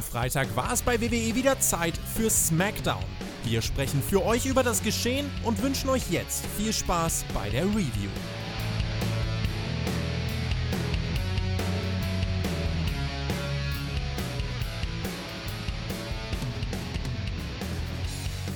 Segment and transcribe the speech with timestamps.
[0.00, 3.04] Am Freitag war es bei WWE wieder Zeit für SmackDown.
[3.44, 7.66] Wir sprechen für euch über das Geschehen und wünschen euch jetzt viel Spaß bei der
[7.66, 8.08] Review.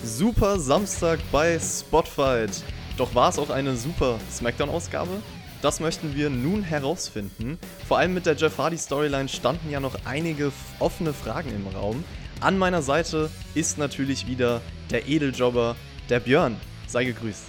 [0.02, 2.64] Super Samstag bei Spotfight.
[2.96, 5.20] Doch war es auch eine super SmackDown-Ausgabe?
[5.64, 7.58] Das möchten wir nun herausfinden.
[7.88, 12.04] Vor allem mit der Jeff Hardy Storyline standen ja noch einige offene Fragen im Raum.
[12.40, 14.60] An meiner Seite ist natürlich wieder
[14.90, 15.74] der Edeljobber,
[16.10, 16.60] der Björn.
[16.86, 17.44] Sei gegrüßt.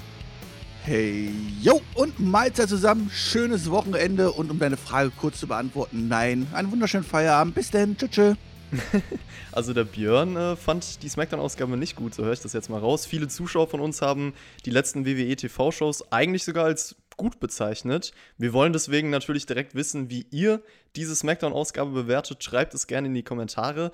[0.85, 1.29] Hey,
[1.61, 3.11] yo, und Mahlzeit zusammen.
[3.13, 4.31] Schönes Wochenende.
[4.31, 6.47] Und um deine Frage kurz zu beantworten, nein.
[6.53, 7.53] Einen wunderschönen Feierabend.
[7.53, 7.97] Bis denn.
[7.97, 8.11] Tschüss.
[8.11, 8.37] tschüss.
[9.51, 12.79] also der Björn äh, fand die Smackdown-Ausgabe nicht gut, so höre ich das jetzt mal
[12.79, 13.05] raus.
[13.05, 14.33] Viele Zuschauer von uns haben
[14.65, 18.11] die letzten WWE TV-Shows eigentlich sogar als gut bezeichnet.
[18.37, 20.61] Wir wollen deswegen natürlich direkt wissen, wie ihr
[20.95, 22.43] diese Smackdown-Ausgabe bewertet.
[22.43, 23.91] Schreibt es gerne in die Kommentare.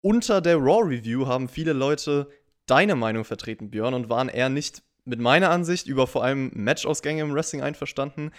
[0.00, 2.28] Unter der Raw-Review haben viele Leute
[2.66, 7.22] deine Meinung vertreten, Björn, und waren eher nicht mit meiner Ansicht über vor allem Matchausgänge
[7.22, 8.30] im Wrestling einverstanden.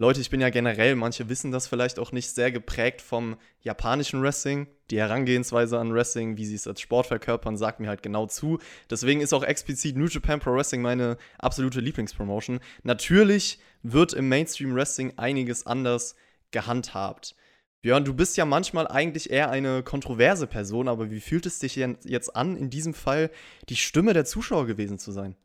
[0.00, 4.22] Leute, ich bin ja generell, manche wissen das vielleicht auch nicht, sehr geprägt vom japanischen
[4.22, 4.66] Wrestling.
[4.90, 8.60] Die Herangehensweise an Wrestling, wie sie es als Sport verkörpern, sagt mir halt genau zu.
[8.88, 12.60] Deswegen ist auch explizit New Japan Pro Wrestling meine absolute Lieblingspromotion.
[12.82, 16.14] Natürlich wird im Mainstream Wrestling einiges anders
[16.50, 17.36] gehandhabt.
[17.82, 21.76] Björn, du bist ja manchmal eigentlich eher eine kontroverse Person, aber wie fühlt es dich
[21.76, 23.30] jetzt an, in diesem Fall
[23.68, 25.36] die Stimme der Zuschauer gewesen zu sein?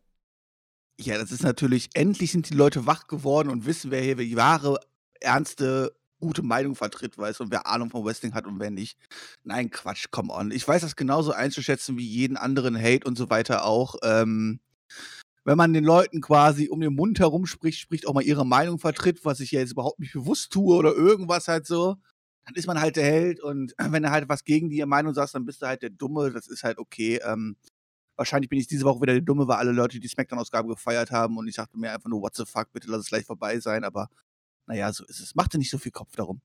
[1.00, 4.38] Ja, das ist natürlich, endlich sind die Leute wach geworden und wissen, wer hier die
[4.38, 4.80] wahre,
[5.20, 8.98] ernste, gute Meinung vertritt, weißt und wer Ahnung von Wrestling hat und wer nicht.
[9.44, 10.52] Nein, Quatsch, come on.
[10.52, 13.96] Ich weiß das genauso einzuschätzen wie jeden anderen Hate und so weiter auch.
[14.04, 14.60] Ähm,
[15.44, 18.80] wenn man den Leuten quasi um den Mund herum spricht, spricht auch mal ihre Meinung
[18.80, 21.98] vertritt, was ich ja jetzt überhaupt nicht bewusst tue oder irgendwas halt so,
[22.46, 25.36] dann ist man halt der Held und wenn du halt was gegen die Meinung sagst,
[25.36, 27.20] dann bist du halt der Dumme, das ist halt okay.
[27.24, 27.58] Ähm,
[28.18, 31.38] Wahrscheinlich bin ich diese Woche wieder der Dumme, weil alle Leute die Smackdown-Ausgabe gefeiert haben
[31.38, 33.84] und ich dachte mir einfach nur, what the fuck, bitte lass es gleich vorbei sein,
[33.84, 34.10] aber
[34.68, 35.36] naja, so ist es.
[35.36, 36.42] Macht dir nicht so viel Kopf darum.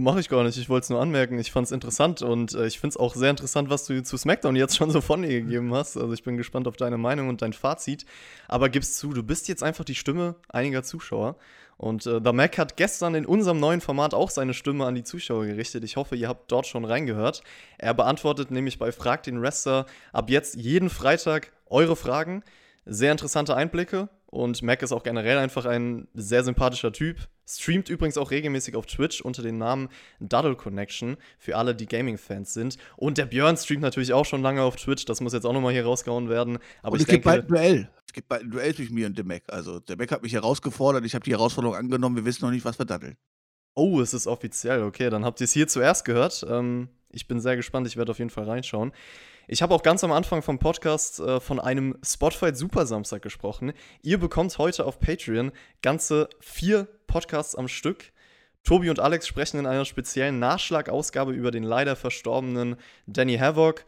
[0.00, 1.38] Mache ich gar nicht, ich wollte es nur anmerken.
[1.38, 4.16] Ich fand es interessant und äh, ich finde es auch sehr interessant, was du zu
[4.16, 5.96] SmackDown jetzt schon so von dir gegeben hast.
[5.96, 8.04] Also ich bin gespannt auf deine Meinung und dein Fazit.
[8.48, 11.36] Aber gib's zu, du bist jetzt einfach die Stimme einiger Zuschauer.
[11.76, 15.04] Und äh, The Mac hat gestern in unserem neuen Format auch seine Stimme an die
[15.04, 15.84] Zuschauer gerichtet.
[15.84, 17.44] Ich hoffe, ihr habt dort schon reingehört.
[17.78, 22.42] Er beantwortet nämlich bei Frag den Wrestler ab jetzt jeden Freitag eure Fragen.
[22.84, 27.28] Sehr interessante Einblicke und Mac ist auch generell einfach ein sehr sympathischer Typ.
[27.46, 29.88] Streamt übrigens auch regelmäßig auf Twitch unter dem Namen
[30.20, 32.78] Duddle Connection für alle, die Gaming-Fans sind.
[32.96, 35.04] Und der Björn streamt natürlich auch schon lange auf Twitch.
[35.04, 36.58] Das muss jetzt auch nochmal hier rausgehauen werden.
[36.82, 37.90] Aber und es gibt bald ein Duell.
[38.06, 39.42] Es gibt bald ein Duell zwischen mir und dem Mac.
[39.48, 41.04] Also der Mac hat mich herausgefordert.
[41.04, 42.16] Ich habe die Herausforderung angenommen.
[42.16, 43.16] Wir wissen noch nicht, was wir daddeln.
[43.74, 44.82] Oh, es ist offiziell.
[44.82, 46.46] Okay, dann habt ihr es hier zuerst gehört.
[46.48, 47.86] Ähm, ich bin sehr gespannt.
[47.86, 48.92] Ich werde auf jeden Fall reinschauen.
[49.46, 53.72] Ich habe auch ganz am Anfang vom Podcast äh, von einem Spotify Super Samstag gesprochen.
[54.02, 55.52] Ihr bekommt heute auf Patreon
[55.82, 58.12] ganze vier Podcasts am Stück.
[58.62, 63.84] Tobi und Alex sprechen in einer speziellen Nachschlagausgabe über den leider verstorbenen Danny Havoc.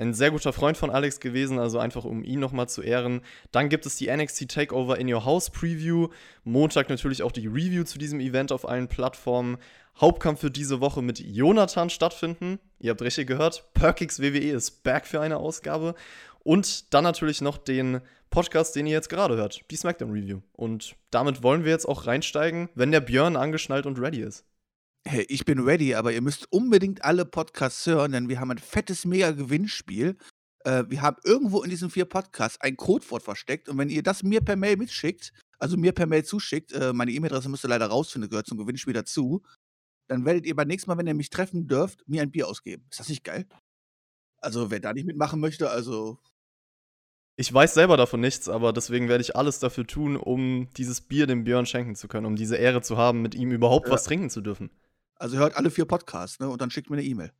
[0.00, 3.20] Ein sehr guter Freund von Alex gewesen, also einfach um ihn nochmal zu ehren.
[3.52, 6.08] Dann gibt es die NXT Takeover in Your House Preview.
[6.42, 9.58] Montag natürlich auch die Review zu diesem Event auf allen Plattformen.
[10.00, 12.58] Hauptkampf wird diese Woche mit Jonathan stattfinden.
[12.78, 15.94] Ihr habt richtig gehört, Perkix WWE ist back für eine Ausgabe.
[16.44, 18.00] Und dann natürlich noch den
[18.30, 20.40] Podcast, den ihr jetzt gerade hört, die SmackDown Review.
[20.54, 24.46] Und damit wollen wir jetzt auch reinsteigen, wenn der Björn angeschnallt und ready ist.
[25.06, 28.58] Hey, ich bin ready, aber ihr müsst unbedingt alle Podcasts hören, denn wir haben ein
[28.58, 30.16] fettes Mega-Gewinnspiel.
[30.64, 34.22] Äh, wir haben irgendwo in diesen vier Podcasts ein Codewort versteckt und wenn ihr das
[34.22, 37.86] mir per Mail mitschickt, also mir per Mail zuschickt, äh, meine E-Mail-Adresse müsst ihr leider
[37.86, 39.42] rausfinden, gehört zum Gewinnspiel dazu,
[40.08, 42.84] dann werdet ihr beim nächsten Mal, wenn ihr mich treffen dürft, mir ein Bier ausgeben.
[42.90, 43.46] Ist das nicht geil?
[44.38, 46.18] Also, wer da nicht mitmachen möchte, also.
[47.36, 51.26] Ich weiß selber davon nichts, aber deswegen werde ich alles dafür tun, um dieses Bier
[51.26, 53.92] dem Björn schenken zu können, um diese Ehre zu haben, mit ihm überhaupt ja.
[53.92, 54.70] was trinken zu dürfen.
[55.20, 56.48] Also hört alle vier Podcasts, ne?
[56.48, 57.30] Und dann schickt mir eine E-Mail.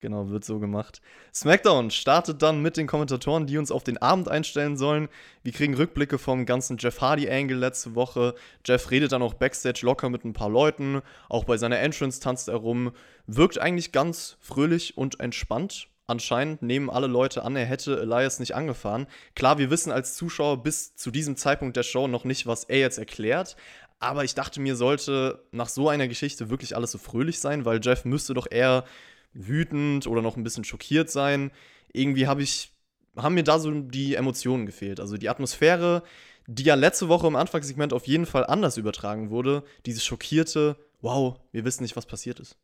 [0.00, 1.00] Genau, wird so gemacht.
[1.34, 5.08] SmackDown startet dann mit den Kommentatoren, die uns auf den Abend einstellen sollen.
[5.42, 8.36] Wir kriegen Rückblicke vom ganzen Jeff Hardy-Angle letzte Woche.
[8.64, 11.02] Jeff redet dann auch backstage locker mit ein paar Leuten.
[11.28, 12.92] Auch bei seiner Entrance tanzt er rum.
[13.26, 15.88] Wirkt eigentlich ganz fröhlich und entspannt.
[16.10, 19.06] Anscheinend nehmen alle Leute an, er hätte Elias nicht angefahren.
[19.34, 22.78] Klar, wir wissen als Zuschauer bis zu diesem Zeitpunkt der Show noch nicht, was er
[22.78, 23.56] jetzt erklärt.
[24.02, 27.80] Aber ich dachte mir, sollte nach so einer Geschichte wirklich alles so fröhlich sein, weil
[27.82, 28.84] Jeff müsste doch eher
[29.32, 31.50] wütend oder noch ein bisschen schockiert sein.
[31.92, 32.72] Irgendwie habe ich,
[33.16, 35.00] haben mir da so die Emotionen gefehlt.
[35.00, 36.04] Also die Atmosphäre,
[36.46, 39.64] die ja letzte Woche im Anfangssegment auf jeden Fall anders übertragen wurde.
[39.84, 42.54] Dieses schockierte, wow, wir wissen nicht, was passiert ist.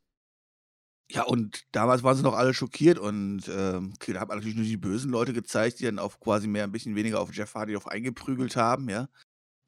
[1.10, 4.64] Ja, und damals waren sie noch alle schockiert und, okay, da hat man natürlich nur
[4.64, 7.74] die bösen Leute gezeigt, die dann auf quasi mehr 'n bisschen weniger auf Jeff Hardy
[7.74, 9.08] drauf eingeprügelt haben, ja.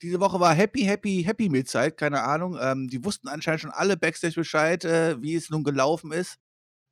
[0.03, 2.59] Diese Woche war Happy, Happy, Happy Meal-Zeit, keine Ahnung.
[2.61, 6.39] Ähm, die wussten anscheinend schon alle Backstage Bescheid, äh, wie es nun gelaufen ist.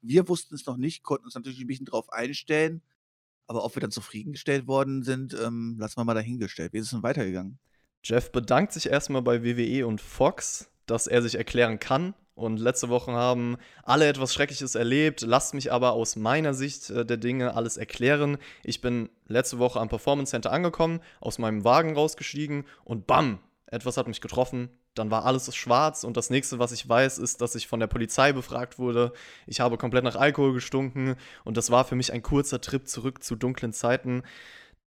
[0.00, 2.82] Wir wussten es noch nicht, konnten uns natürlich 'n bisschen drauf einstellen,
[3.46, 6.72] aber ob wir dann zufriedengestellt worden sind, ähm, lassen wir mal dahingestellt.
[6.72, 7.58] Wie ist es denn weitergegangen?
[8.02, 12.14] Jeff bedankt sich erst mal bei WWE und Fox, dass er sich erklären kann.
[12.34, 15.20] Und letzte Woche haben alle etwas Schreckliches erlebt.
[15.22, 18.38] Lasst mich aber aus meiner Sicht äh, der Dinge alles erklären.
[18.64, 23.96] Ich bin letzte Woche am Performance Center angekommen, aus meinem Wagen rausgestiegen und bam, etwas
[23.96, 24.68] hat mich getroffen.
[24.94, 27.88] Dann war alles schwarz und das nächste, was ich weiß, ist, dass ich von der
[27.88, 29.12] Polizei befragt wurde.
[29.46, 33.22] Ich habe komplett nach Alkohol gestunken und das war für mich ein kurzer Trip zurück
[33.22, 34.22] zu dunklen Zeiten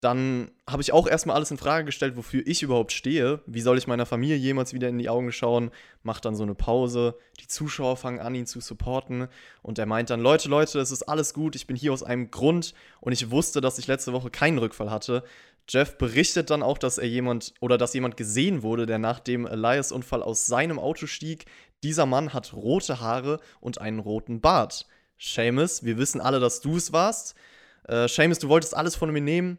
[0.06, 3.42] dann habe ich auch erstmal alles in Frage gestellt, wofür ich überhaupt stehe.
[3.48, 5.72] Wie soll ich meiner Familie jemals wieder in die Augen schauen?
[6.04, 7.18] Macht dann so eine Pause.
[7.40, 9.28] Die Zuschauer fangen an, ihn zu supporten.
[9.64, 11.56] Und er meint dann: Leute, Leute, es ist alles gut.
[11.56, 12.76] Ich bin hier aus einem Grund.
[13.02, 15.24] Und ich wusste, dass ich letzte Woche keinen Rückfall hatte.
[15.68, 19.48] Jeff berichtet dann auch, dass er jemand oder dass jemand gesehen wurde, der nach dem
[19.48, 21.46] Elias-Unfall aus seinem Auto stieg.
[21.82, 24.86] Dieser Mann hat rote Haare und einen roten Bart.
[25.18, 27.34] Seamus, wir wissen alle, dass du es warst.
[27.88, 29.58] Äh, Seamus, du wolltest alles von mir nehmen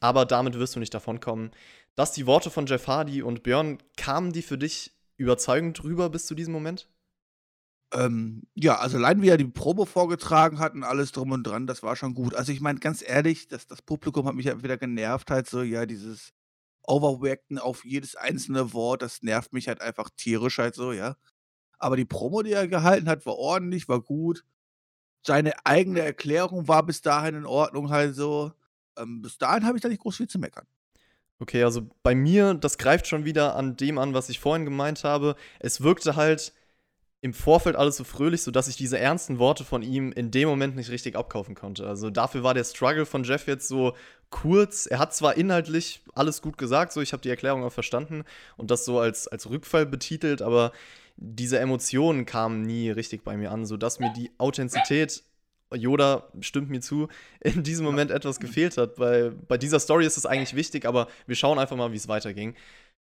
[0.00, 1.50] aber damit wirst du nicht davonkommen.
[1.94, 6.26] Dass die Worte von Jeff Hardy und Björn, kamen die für dich überzeugend drüber bis
[6.26, 6.88] zu diesem Moment?
[7.92, 11.66] Ähm, ja, also allein wie er die Probe vorgetragen hat und alles drum und dran,
[11.66, 12.34] das war schon gut.
[12.34, 15.62] Also ich meine, ganz ehrlich, das, das Publikum hat mich ja wieder genervt, halt so,
[15.62, 16.32] ja, dieses
[16.82, 21.16] Overreacten auf jedes einzelne Wort, das nervt mich halt einfach tierisch halt so, ja.
[21.78, 24.44] Aber die Promo, die er gehalten hat, war ordentlich, war gut.
[25.22, 28.52] Seine eigene Erklärung war bis dahin in Ordnung halt so
[28.98, 30.66] ähm, bis dahin habe ich da nicht groß viel zu meckern.
[31.38, 35.04] Okay, also bei mir, das greift schon wieder an dem an, was ich vorhin gemeint
[35.04, 35.36] habe.
[35.60, 36.54] Es wirkte halt
[37.20, 40.76] im Vorfeld alles so fröhlich, sodass ich diese ernsten Worte von ihm in dem Moment
[40.76, 41.86] nicht richtig abkaufen konnte.
[41.86, 43.94] Also dafür war der Struggle von Jeff jetzt so
[44.30, 44.86] kurz.
[44.86, 48.24] Er hat zwar inhaltlich alles gut gesagt, so ich habe die Erklärung auch verstanden
[48.56, 50.72] und das so als, als Rückfall betitelt, aber
[51.16, 55.24] diese Emotionen kamen nie richtig bei mir an, sodass mir die Authentizität
[55.74, 57.08] Yoda stimmt mir zu,
[57.40, 58.98] in diesem Moment etwas gefehlt hat.
[58.98, 62.08] Weil bei dieser Story ist es eigentlich wichtig, aber wir schauen einfach mal, wie es
[62.08, 62.54] weiterging.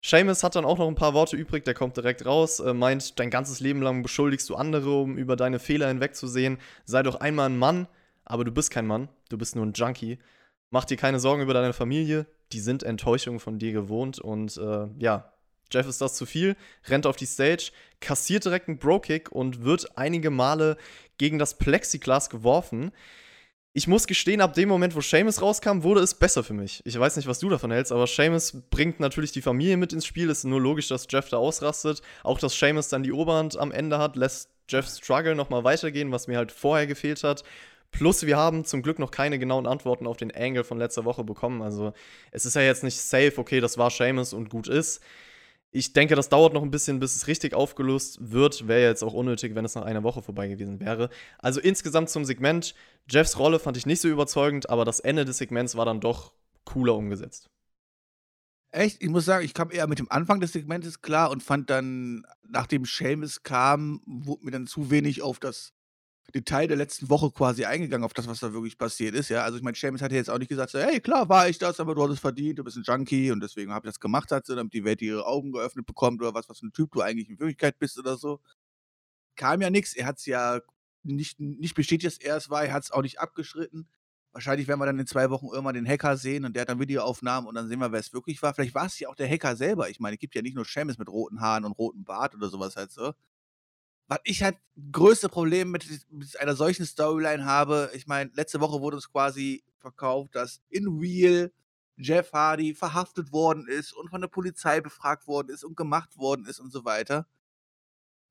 [0.05, 3.19] Seamus hat dann auch noch ein paar Worte übrig, der kommt direkt raus, äh, meint,
[3.19, 6.59] dein ganzes Leben lang beschuldigst du andere, um über deine Fehler hinwegzusehen.
[6.85, 7.89] Sei doch einmal ein Mann,
[8.27, 10.19] aber du bist kein Mann, du bist nur ein Junkie.
[10.69, 14.89] Mach dir keine Sorgen über deine Familie, die sind Enttäuschungen von dir gewohnt und äh,
[14.99, 15.33] ja,
[15.75, 16.57] Jeff ist das zu viel,
[16.89, 20.77] rennt auf die Stage, kassiert direkt einen Bro-Kick und wird einige Male
[21.19, 22.93] gegen das Plexiglas geworfen.
[23.77, 26.81] Ich muss gestehen, ab dem Moment, wo Seamus rauskam, wurde es besser für mich.
[26.85, 30.07] Ich weiß nicht, was du davon hältst, aber Seamus bringt natürlich die Familie mit ins
[30.07, 30.31] Spiel.
[30.31, 32.01] Es ist nur logisch, dass Jeff da ausrastet.
[32.23, 36.29] Auch, dass Seamus dann die Oberhand am Ende hat, lässt Jeffs Struggle nochmal weitergehen, was
[36.29, 37.43] mir halt vorher gefehlt hat.
[37.91, 41.25] Plus, wir haben zum Glück noch keine genauen Antworten auf den Angle von letzter Woche
[41.25, 41.61] bekommen.
[41.61, 41.95] Also,
[42.31, 45.03] es ist ja jetzt nicht safe, okay, das war Seamus und gut ist.
[45.77, 48.69] Ich denke, das dauert noch ein bisschen, bis es richtig aufgelöst wird.
[48.69, 51.11] Wäre jetzt auch unnötig, wenn es nach einer Woche vorbei gewesen wäre.
[51.41, 52.77] Also insgesamt zum Segment.
[53.11, 56.33] Jeffs Rolle fand ich nicht so überzeugend, aber das Ende des Segments war dann doch
[56.65, 57.51] cooler umgesetzt.
[58.71, 59.03] Echt?
[59.03, 62.25] Ich muss sagen, ich kam eher mit dem Anfang des Segmentes klar und fand dann,
[62.49, 65.73] nachdem Seamus kam, wurde mir dann zu wenig auf das
[66.33, 69.29] Detail der letzten Woche quasi eingegangen, auf das, was da wirklich passiert ist.
[69.29, 71.49] Ja, also ich meine, Seamus hat ja jetzt auch nicht gesagt, so, hey, klar war
[71.49, 73.93] ich das, aber du hast es verdient, du bist ein Junkie und deswegen habe ich
[73.93, 76.67] das gemacht, hat so, damit die Welt ihre Augen geöffnet bekommt oder was, was für
[76.67, 78.41] ein Typ du eigentlich in Wirklichkeit bist oder so.
[79.37, 80.61] Kam ja nichts, er hat es ja
[81.03, 83.89] nicht, nicht bestätigt, dass er es war, er hat es auch nicht abgeschritten.
[84.33, 86.81] Wahrscheinlich werden wir dann in zwei Wochen irgendwann den Hacker sehen und der hat dann
[86.81, 88.55] Videoaufnahmen und dann sehen wir, wer es wirklich war.
[88.55, 89.91] Vielleicht war es ja auch der Hacker selber.
[89.91, 92.49] Ich meine, es gibt ja nicht nur Seamus mit roten Haaren und rotem Bart oder
[92.49, 93.15] sowas halt so
[94.07, 94.57] was ich halt
[94.93, 99.65] größte Problem mit, mit einer solchen Storyline habe, ich meine, letzte Woche wurde uns quasi
[99.79, 101.53] verkauft, dass in Real
[101.97, 106.47] Jeff Hardy verhaftet worden ist und von der Polizei befragt worden ist und gemacht worden
[106.47, 107.27] ist und so weiter.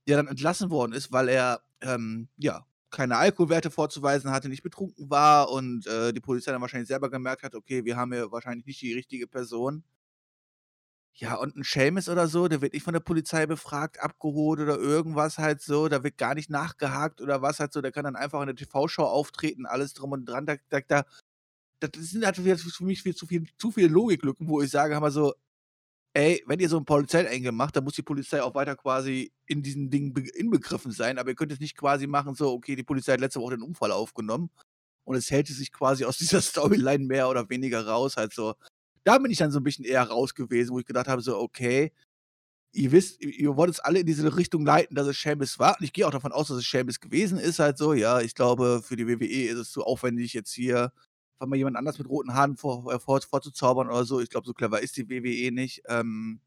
[0.08, 5.10] Der dann entlassen worden ist, weil er, ähm, ja, keine Alkoholwerte vorzuweisen hatte, nicht betrunken
[5.10, 8.66] war und äh, die Polizei dann wahrscheinlich selber gemerkt hat, okay, wir haben hier wahrscheinlich
[8.66, 9.84] nicht die richtige Person.
[11.16, 14.78] Ja, und ein Schelm oder so, der wird nicht von der Polizei befragt, abgeholt oder
[14.80, 18.16] irgendwas halt so, da wird gar nicht nachgehakt oder was halt so, der kann dann
[18.16, 21.04] einfach in der TV-Show auftreten, alles drum und dran, da da da
[21.80, 25.12] das sind halt für mich viel zu viel zu viele Logiklücken, wo ich sage immer
[25.12, 25.34] so:
[26.14, 29.64] „Ey, wenn ihr so 'n Polizeiengel macht, dann muss die Polizei auch weiter quasi in
[29.64, 32.84] diesen Dingen be inbegriffen sein, aber ihr könnt jetzt nicht quasi machen so: Okay, die
[32.84, 34.52] Polizei hat letzte Woche den Unfall aufgenommen
[35.06, 38.56] und es hält sich quasi aus dieser Storyline mehr oder weniger raus halt so.“
[39.04, 41.38] Da bin ich dann so ein bisschen eher raus gewesen, wo ich gedacht habe, so,
[41.38, 41.92] okay,
[42.74, 45.78] ihr wisst, ihr wollt es alle in diese Richtung leiten, dass es Sheamus war.
[45.80, 47.94] Und ich gehe auch davon aus, dass es Sheamus gewesen ist, halt so.
[47.94, 50.92] Ja, ich glaube, für die WWE ist es zu aufwendig, jetzt hier
[51.36, 54.20] einfach mal jemand anders mit roten Haaren vor, äh, vor, vorzuzaubern oder so.
[54.20, 55.84] Ich glaube, so clever ist die WWE nicht.
[55.88, 56.42] Ähm,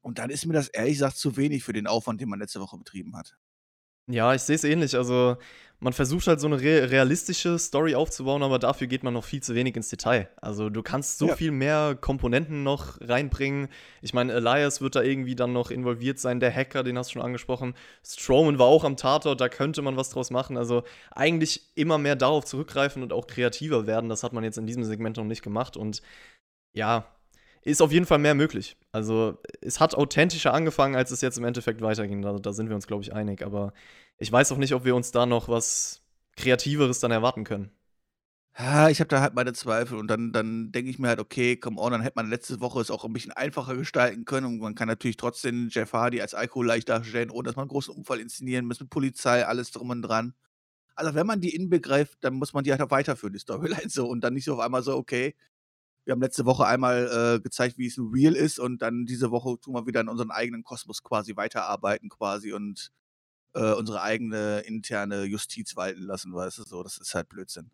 [0.00, 2.60] und dann ist mir das ehrlich gesagt zu wenig für den Aufwand, den man letzte
[2.60, 3.36] Woche betrieben hat.
[4.08, 4.96] Ja, ich sehe es ähnlich.
[4.96, 5.36] Also,
[5.80, 9.42] man versucht halt so eine re realistische Story aufzubauen, aber dafür geht man noch viel
[9.42, 10.28] zu wenig ins Detail.
[10.40, 11.36] Also, du kannst so Ja.
[11.36, 13.68] viel mehr Komponenten noch reinbringen.
[14.00, 17.14] Ich meine, Elias wird da irgendwie dann noch involviert sein, der Hacker, den hast du
[17.14, 17.74] schon angesprochen.
[18.04, 20.56] Strowman war auch am Tatort, da könnte man was draus machen.
[20.56, 24.08] Also, eigentlich immer mehr darauf zurückgreifen und auch kreativer werden.
[24.08, 26.00] Das hat man jetzt in diesem Segment noch nicht gemacht und
[26.74, 27.06] ja,
[27.64, 28.76] ist auf jeden Fall mehr möglich.
[28.92, 32.22] Also, es hat authentischer angefangen, als es jetzt im Endeffekt weiterging.
[32.22, 33.44] Da, da sind wir uns, glaube ich, einig.
[33.44, 33.72] Aber
[34.18, 36.02] ich weiß auch nicht, ob wir uns da noch was
[36.36, 37.70] Kreativeres dann erwarten können.
[38.90, 41.80] Ich habe da halt meine Zweifel und dann, dann denke ich mir halt, okay, come
[41.80, 44.74] on, dann hätte man letzte Woche es auch ein bisschen einfacher gestalten können und man
[44.74, 48.20] kann natürlich trotzdem Jeff Hardy als Alkohol leicht darstellen, ohne dass man einen großen Unfall
[48.20, 50.34] inszenieren muss, mit Polizei, alles drum und dran.
[50.94, 54.06] Also wenn man die inbegreift, dann muss man die halt auch weiterführen, die Storyline so
[54.08, 55.34] und dann nicht so auf einmal so, okay,
[56.04, 59.58] wir haben letzte Woche einmal äh, gezeigt, wie es Real ist und dann diese Woche
[59.60, 62.90] tun wir wieder in unseren eigenen Kosmos quasi weiterarbeiten quasi und
[63.54, 67.70] äh, unsere eigene interne Justiz walten lassen, weißt du, so, das ist halt Blödsinn.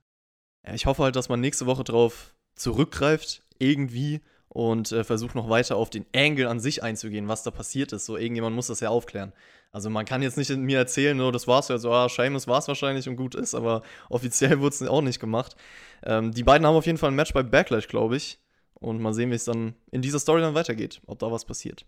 [0.66, 5.48] Ja, ich hoffe halt, dass man nächste Woche drauf zurückgreift, irgendwie, und äh, versucht noch
[5.48, 8.06] weiter auf den Angle an sich einzugehen, was da passiert ist.
[8.06, 9.32] So, irgendjemand muss das ja aufklären.
[9.70, 12.68] Also man kann jetzt nicht mir erzählen, so, das war's ja, so, ah, Seamus war's
[12.68, 15.56] wahrscheinlich und gut ist, aber offiziell wurde es auch nicht gemacht.
[16.04, 18.38] Ähm, die beiden haben auf jeden Fall ein Match bei Backlash, glaube ich.
[18.74, 21.84] Und mal sehen, wie es dann in dieser Story dann weitergeht, ob da was passiert.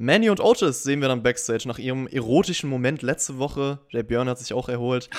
[0.00, 3.80] Manny und Otis sehen wir dann backstage nach ihrem erotischen Moment letzte Woche.
[3.92, 5.10] Der Björn hat sich auch erholt.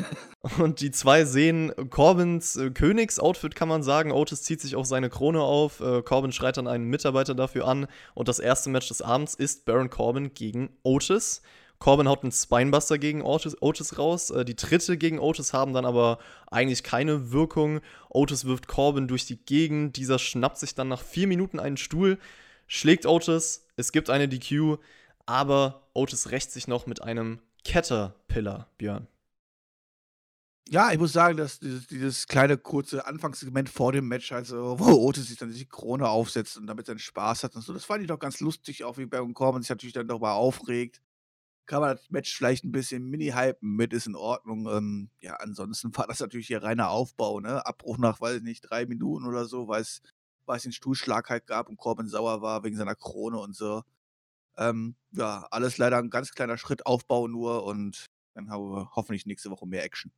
[0.58, 4.12] Und die zwei sehen Corbins äh, Königsoutfit, kann man sagen.
[4.12, 5.80] Otis zieht sich auch seine Krone auf.
[5.80, 7.88] Äh, Corbin schreit dann einen Mitarbeiter dafür an.
[8.14, 11.42] Und das erste Match des Abends ist Baron Corbin gegen Otis.
[11.80, 14.30] Corbin haut einen Spinebuster gegen Otis, Otis raus.
[14.30, 17.80] Äh, die Tritte gegen Otis haben dann aber eigentlich keine Wirkung.
[18.08, 19.96] Otis wirft Corbin durch die Gegend.
[19.96, 22.18] Dieser schnappt sich dann nach vier Minuten einen Stuhl,
[22.68, 23.66] schlägt Otis.
[23.76, 24.78] Es gibt eine DQ,
[25.26, 29.08] aber Otis rächt sich noch mit einem Caterpillar, Björn.
[30.70, 34.84] Ja, ich muss sagen, dass dieses, dieses kleine kurze Anfangssegment vor dem Match, also wo
[35.06, 38.02] Otis sich dann die Krone aufsetzt und damit seinen Spaß hat und so, das fand
[38.02, 41.00] ich doch ganz lustig, auch wie Baron Corbin sich natürlich dann darüber aufregt.
[41.66, 44.68] Kann man das Match vielleicht ein bisschen mini-hypen mit, ist in Ordnung.
[44.70, 47.64] Ähm, ja, ansonsten war das natürlich hier reiner Aufbau, ne?
[47.66, 50.02] Abbruch nach, weiß ich nicht, drei Minuten oder so, weil es,
[50.48, 53.82] weil es den Stuhlschlag halt gab und Corbin sauer war wegen seiner Krone und so.
[54.56, 59.26] Ähm, ja, alles leider ein ganz kleiner Schritt Aufbau nur und dann haben wir hoffentlich
[59.26, 60.12] nächste Woche mehr Action.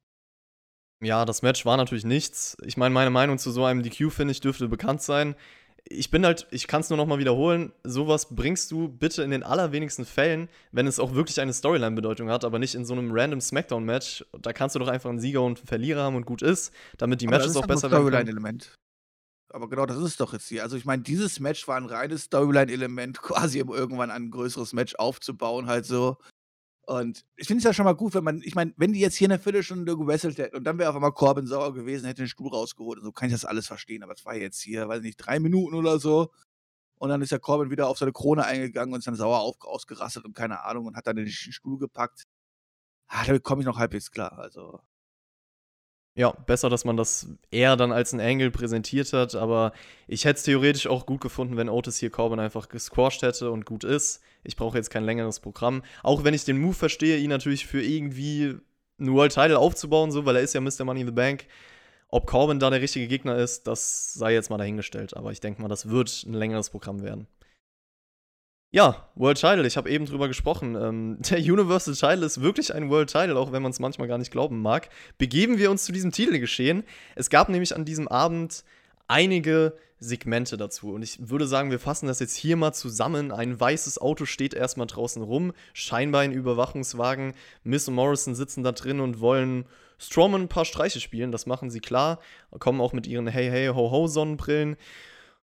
[1.02, 2.56] Ja, das Match war natürlich nichts.
[2.64, 5.34] Ich meine, meine Meinung zu so einem DQ, finde ich, dürfte bekannt sein.
[5.84, 9.30] Ich bin halt, ich kann es nur noch mal wiederholen, sowas bringst du bitte in
[9.30, 13.10] den allerwenigsten Fällen, wenn es auch wirklich eine Storyline-Bedeutung hat, aber nicht in so einem
[13.12, 14.26] random Smackdown-Match.
[14.38, 17.22] Da kannst du doch einfach einen Sieger und einen Verlierer haben und gut ist, damit
[17.22, 18.04] die Aber Matches das ist auch doch besser werden.
[18.10, 18.26] können.
[18.26, 18.75] Storyline-Element.
[19.52, 20.62] Aber genau das ist es doch jetzt hier.
[20.62, 24.95] Also ich meine, dieses Match war ein reines Storyline-Element, quasi um irgendwann ein größeres Match
[24.97, 26.19] aufzubauen, halt so.
[26.87, 29.14] Und ich finde es ja schon mal gut, wenn man, ich meine, wenn die jetzt
[29.16, 32.28] hier eine Viertelstunde gewesselt hätten und dann wäre auf einmal Corbin sauer gewesen, hätte den
[32.28, 34.02] Stuhl rausgeholt und so, kann ich das alles verstehen.
[34.02, 36.33] Aber es war jetzt hier, weiß nicht, drei Minuten oder so.
[36.99, 39.57] Und dann ist der Corbin wieder auf seine Krone eingegangen und ist dann sauer auf,
[39.62, 42.25] ausgerastet und keine Ahnung und hat dann den Stuhl gepackt.
[43.09, 44.38] Ah, damit komme ich noch halbwegs klar.
[44.38, 44.80] Also,
[46.20, 49.72] Ja, besser, dass man das eher dann als ein Angle präsentiert hat, aber
[50.06, 53.64] ich hätte es theoretisch auch gut gefunden, wenn Otis hier Corbin einfach gesquashed hätte und
[53.64, 54.20] gut ist.
[54.44, 55.82] Ich brauche jetzt kein längeres Programm.
[56.02, 58.54] Auch wenn ich den Move verstehe, ihn natürlich für irgendwie
[58.98, 60.84] einen World Title aufzubauen, so, weil er ist ja Mr.
[60.84, 61.46] Money in the Bank.
[62.08, 65.62] Ob Corbin da der richtige Gegner ist, das sei jetzt mal dahingestellt, aber ich denke
[65.62, 67.28] mal, das wird ein längeres Programm werden.
[68.72, 70.76] Ja, World Title, ich habe eben drüber gesprochen.
[70.76, 74.18] Ähm, der Universal Title ist wirklich ein World Title, auch wenn man es manchmal gar
[74.18, 74.88] nicht glauben mag.
[75.18, 76.84] Begeben wir uns zu diesem Titelgeschehen.
[77.16, 78.64] Es gab nämlich an diesem Abend
[79.08, 80.92] einige Segmente dazu.
[80.92, 83.32] Und ich würde sagen, wir fassen das jetzt hier mal zusammen.
[83.32, 87.34] Ein weißes Auto steht erstmal draußen rum, scheinbar ein Überwachungswagen.
[87.64, 89.66] Miss und Morrison sitzen da drin und wollen
[89.98, 91.32] Strowman ein paar Streiche spielen.
[91.32, 92.20] Das machen sie klar.
[92.60, 94.76] Kommen auch mit ihren Hey Hey Ho Ho Sonnenbrillen.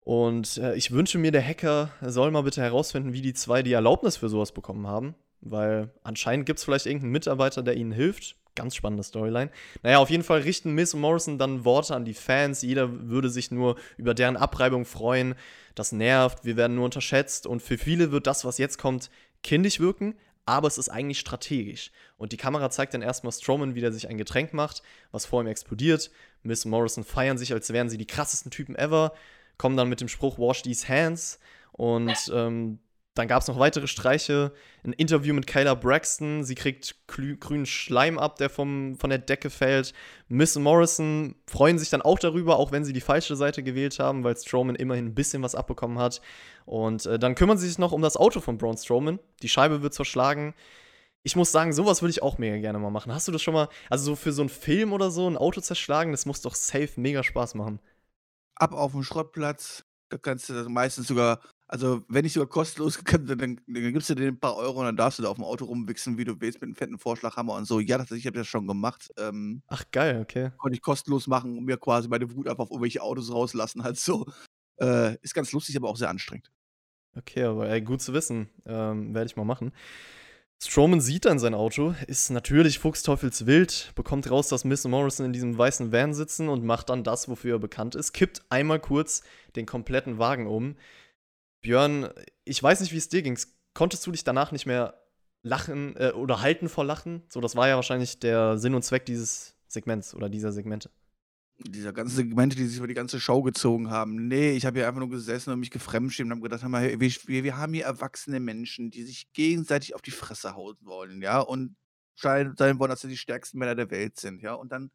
[0.03, 3.73] Und äh, ich wünsche mir, der Hacker soll mal bitte herausfinden, wie die zwei die
[3.73, 5.15] Erlaubnis für sowas bekommen haben.
[5.41, 8.35] Weil anscheinend gibt es vielleicht irgendeinen Mitarbeiter, der ihnen hilft.
[8.55, 9.51] Ganz spannende Storyline.
[9.83, 12.61] Naja, auf jeden Fall richten Miss Morrison dann Worte an die Fans.
[12.61, 15.35] Jeder würde sich nur über deren Abreibung freuen.
[15.75, 17.47] Das nervt, wir werden nur unterschätzt.
[17.47, 19.09] Und für viele wird das, was jetzt kommt,
[19.43, 20.15] kindisch wirken.
[20.45, 21.91] Aber es ist eigentlich strategisch.
[22.17, 25.41] Und die Kamera zeigt dann erstmal Strowman, wie der sich ein Getränk macht, was vor
[25.41, 26.09] ihm explodiert.
[26.41, 29.13] Miss Morrison feiern sich, als wären sie die krassesten Typen ever
[29.59, 31.39] kommen dann mit dem Spruch Wash these hands
[31.73, 32.79] und ähm,
[33.19, 34.53] dann gab es noch weitere Streiche.
[34.83, 36.45] Ein Interview mit Kayla Braxton.
[36.45, 39.93] Sie kriegt grünen Schleim ab, der vom, von der Decke fällt.
[40.29, 44.23] Miss Morrison freuen sich dann auch darüber, auch wenn sie die falsche Seite gewählt haben,
[44.23, 46.21] weil Strowman immerhin ein bisschen was abbekommen hat.
[46.65, 49.19] Und äh, dann kümmern sie sich noch um das Auto von Braun Strowman.
[49.41, 50.53] Die Scheibe wird zerschlagen.
[51.23, 53.13] Ich muss sagen, sowas würde ich auch mega gerne mal machen.
[53.13, 55.59] Hast du das schon mal, also so für so einen Film oder so, ein Auto
[55.59, 57.81] zerschlagen, das muss doch safe mega Spaß machen.
[58.59, 61.39] Ab auf den Schrottplatz, da kannst du meistens sogar
[61.71, 64.85] also, wenn nicht sogar kostenlos, dann, dann, dann gibst du dir ein paar Euro und
[64.85, 67.53] dann darfst du da auf dem Auto rumwichsen, wie du willst, mit einem fetten Vorschlaghammer
[67.53, 67.79] und so.
[67.79, 69.11] Ja, das, ich habe das schon gemacht.
[69.19, 70.49] Ähm, Ach, geil, okay.
[70.57, 73.97] Konnte ich kostenlos machen und mir quasi meine Wut einfach auf irgendwelche Autos rauslassen, halt
[73.97, 74.25] so.
[74.81, 76.49] Äh, ist ganz lustig, aber auch sehr anstrengend.
[77.13, 78.47] Okay, aber ey, gut zu wissen.
[78.65, 79.73] Ähm, Werde ich mal machen.
[80.61, 85.57] Strowman sieht dann sein Auto, ist natürlich fuchsteufelswild, bekommt raus, dass Miss Morrison in diesem
[85.57, 89.23] weißen Van sitzen und macht dann das, wofür er bekannt ist, kippt einmal kurz
[89.55, 90.75] den kompletten Wagen um.
[91.61, 92.09] Björn,
[92.43, 93.39] ich weiß nicht, wie es dir ging.
[93.73, 95.01] Konntest du dich danach nicht mehr
[95.43, 97.23] lachen äh, oder halten vor Lachen?
[97.29, 100.89] So, das war ja wahrscheinlich der Sinn und Zweck dieses Segments oder dieser Segmente.
[101.67, 104.27] Dieser ganzen Segmente, die sich über die ganze Show gezogen haben.
[104.27, 107.43] Nee, ich habe hier einfach nur gesessen und mich gefremdschämt und habe gedacht, wir, wir,
[107.43, 111.75] wir haben hier erwachsene Menschen, die sich gegenseitig auf die Fresse hauen wollen, ja, und
[112.15, 114.53] sein wollen, dass sie die stärksten Männer der Welt sind, ja.
[114.53, 114.91] Und dann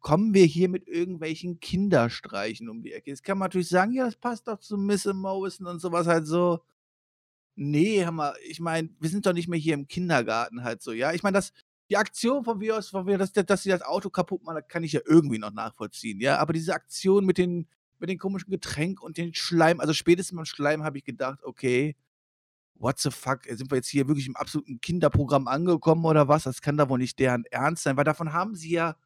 [0.00, 3.10] kommen wir hier mit irgendwelchen Kinderstreichen um die Ecke.
[3.10, 6.26] Jetzt kann man natürlich sagen, ja, das passt doch zu Miss Morrison und sowas halt
[6.26, 6.60] so.
[7.56, 11.12] Nee, Hammer, ich meine, wir sind doch nicht mehr hier im Kindergarten halt so, ja.
[11.12, 11.52] Ich meine, das,
[11.90, 14.84] die Aktion von mir aus, von mir, dass, dass sie das Auto kaputt machen, kann
[14.84, 16.38] ich ja irgendwie noch nachvollziehen, ja.
[16.38, 20.44] Aber diese Aktion mit den, mit den komischen Getränk und den Schleim, also spätestens beim
[20.44, 21.96] Schleim habe ich gedacht, okay,
[22.74, 26.44] what the fuck, sind wir jetzt hier wirklich im absoluten Kinderprogramm angekommen oder was?
[26.44, 28.96] Das kann da wohl nicht deren Ernst sein, weil davon haben sie ja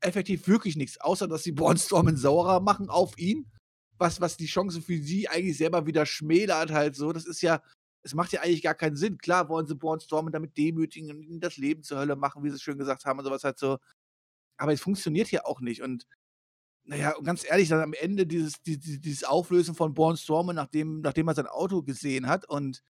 [0.00, 3.50] effektiv wirklich nichts, außer dass sie Bornstormen saurer machen auf ihn,
[3.96, 7.12] was, was die Chance für sie eigentlich selber wieder schmälert halt so.
[7.12, 7.62] Das ist ja,
[8.04, 9.18] es macht ja eigentlich gar keinen Sinn.
[9.18, 12.56] Klar wollen sie Bornstormen damit demütigen und ihnen das Leben zur Hölle machen, wie sie
[12.56, 13.78] es schön gesagt haben und sowas halt so.
[14.58, 16.06] Aber es funktioniert ja auch nicht und
[16.86, 21.00] naja, und ganz ehrlich, dann am Ende dieses, dieses, dieses Auflösen von Born Stormen, nachdem,
[21.00, 22.82] nachdem er sein Auto gesehen hat und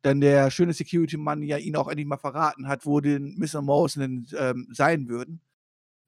[0.00, 3.60] dann der schöne Security-Mann ja ihn auch endlich mal verraten hat, wo den Mr.
[3.60, 5.42] Morrison ähm, sein würden,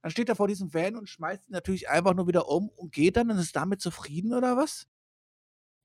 [0.02, 2.92] dann steht er vor diesem Van und schmeißt ihn natürlich einfach nur wieder um und
[2.92, 4.86] geht dann und ist damit zufrieden oder was?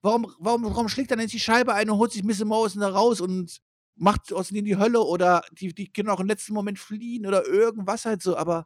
[0.01, 2.81] Warum, warum, warum schlägt er denn jetzt die Scheibe ein und holt sich Miss Morrison
[2.81, 3.59] da raus und
[3.95, 7.45] macht aus ihnen die Hölle oder die, die können auch im letzten Moment fliehen oder
[7.45, 8.65] irgendwas halt so, aber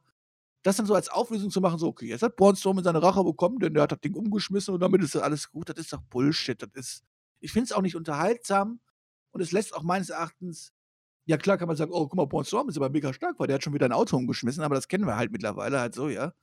[0.64, 3.60] das dann so als Auflösung zu machen, so, okay, jetzt hat Bornstorm seine Rache bekommen,
[3.60, 6.02] denn der hat das Ding umgeschmissen und damit ist das alles gut, das ist doch
[6.04, 6.62] Bullshit.
[6.62, 7.04] Das ist,
[7.42, 8.80] ich finde es auch nicht unterhaltsam
[9.32, 10.74] und es lässt auch meines Erachtens
[11.28, 13.48] ja, klar kann man sagen: „Oh, guck mal, Paul Storm ist aber mega stark, weil
[13.48, 16.10] der hat schon wieder ein Auto umgeschmissen“, aber das kennen wir halt mittlerweile halt so,
[16.10, 16.34] ja.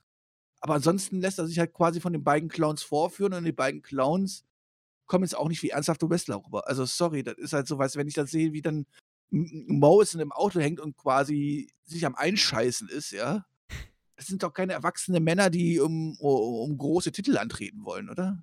[0.61, 3.81] Aber ansonsten lässt er sich halt quasi von den beiden Clowns vorführen und die beiden
[3.81, 4.43] Clowns
[5.11, 6.69] kommen jetzt auch nicht wie ernsthafte Wrestler rüber.
[6.69, 8.85] Also, sorry, das ist halt so, du, wenn ich das sehe, wie dann
[9.29, 13.45] Morrison im Auto hängt und quasi sich am Einscheißen ist, ja.
[14.15, 18.41] Das sind doch keine erwachsenen Männer, die um um große Titel antreten wollen, oder?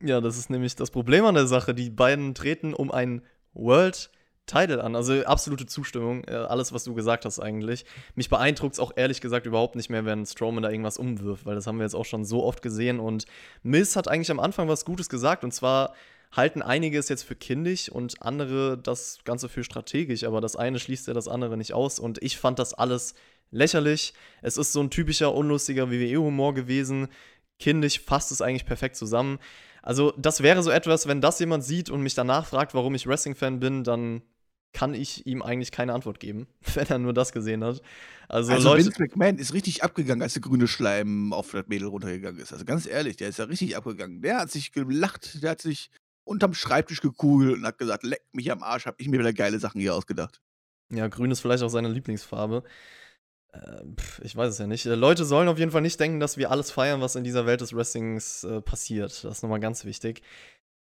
[0.00, 1.74] Ja, das ist nämlich das Problem an der Sache.
[1.74, 4.10] Die beiden treten um ein World
[4.46, 4.94] Title an.
[4.94, 7.84] Also absolute Zustimmung, äh, alles, was du gesagt hast eigentlich.
[8.14, 11.54] Mich beeindruckt es auch ehrlich gesagt überhaupt nicht mehr, wenn Strowman da irgendwas umwirft, weil
[11.54, 13.00] das haben wir jetzt auch schon so oft gesehen.
[13.00, 13.26] Und
[13.62, 15.94] Miz hat eigentlich am Anfang was Gutes gesagt und zwar
[16.32, 20.78] halten einige es jetzt für kindisch und andere das Ganze für strategisch, aber das eine
[20.78, 23.14] schließt ja das andere nicht aus und ich fand das alles
[23.50, 24.14] lächerlich.
[24.42, 27.08] Es ist so ein typischer unlustiger WWE-Humor gewesen.
[27.58, 29.38] Kindisch fasst es eigentlich perfekt zusammen.
[29.82, 33.06] Also, das wäre so etwas, wenn das jemand sieht und mich danach fragt, warum ich
[33.06, 34.22] Wrestling-Fan bin, dann
[34.74, 37.80] kann ich ihm eigentlich keine Antwort geben, wenn er nur das gesehen hat.
[38.28, 41.88] Also, also Leute, Vince McMahon ist richtig abgegangen, als der grüne Schleim auf das Mädel
[41.88, 42.52] runtergegangen ist.
[42.52, 44.20] Also ganz ehrlich, der ist ja richtig abgegangen.
[44.20, 45.90] Der hat sich gelacht, der hat sich
[46.24, 49.58] unterm Schreibtisch gekugelt und hat gesagt, leck mich am Arsch, hab ich mir wieder geile
[49.58, 50.42] Sachen hier ausgedacht.
[50.90, 52.64] Ja, grün ist vielleicht auch seine Lieblingsfarbe.
[53.52, 53.82] Äh,
[54.22, 54.86] ich weiß es ja nicht.
[54.86, 57.46] Äh, Leute sollen auf jeden Fall nicht denken, dass wir alles feiern, was in dieser
[57.46, 59.24] Welt des Wrestlings äh, passiert.
[59.24, 60.22] Das ist nochmal ganz wichtig.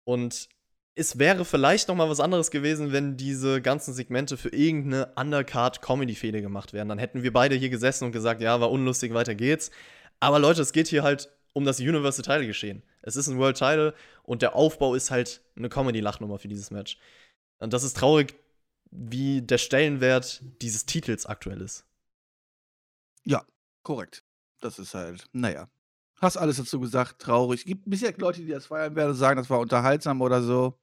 [0.05, 0.49] Und
[0.95, 6.41] es wäre vielleicht noch mal was anderes gewesen, wenn diese ganzen Segmente für irgendeine Undercard-Comedy-Fehde
[6.41, 6.89] gemacht wären.
[6.89, 9.71] Dann hätten wir beide hier gesessen und gesagt, ja, war unlustig, weiter geht's.
[10.19, 12.83] Aber Leute, es geht hier halt um das Universal Title geschehen.
[13.01, 16.97] Es ist ein World Title und der Aufbau ist halt eine Comedy-Lachnummer für dieses Match.
[17.59, 18.35] Und das ist traurig,
[18.91, 21.85] wie der Stellenwert dieses Titels aktuell ist.
[23.25, 23.43] Ja,
[23.81, 24.23] korrekt.
[24.61, 25.69] Das ist halt, naja.
[26.21, 27.65] Hast alles dazu gesagt, traurig.
[27.65, 30.79] Gibt bisher Leute, die das feiern werden, sagen, das war unterhaltsam oder so.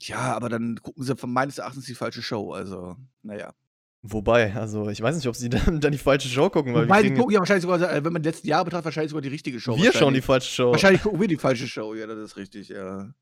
[0.00, 2.52] Ja, aber dann gucken sie von meines Erachtens die falsche Show.
[2.52, 3.54] Also, naja.
[4.02, 7.02] Wobei, also ich weiß nicht, ob sie dann, dann die falsche Show gucken, weil Wobei,
[7.02, 9.22] wir die gucken ja wahrscheinlich sogar, äh, wenn man die letzten Jahre betrachtet, wahrscheinlich sogar
[9.22, 9.76] die richtige Show.
[9.76, 10.70] Wir schauen die falsche Show.
[10.72, 13.12] Wahrscheinlich gucken wir die falsche Show, ja, das ist richtig, ja.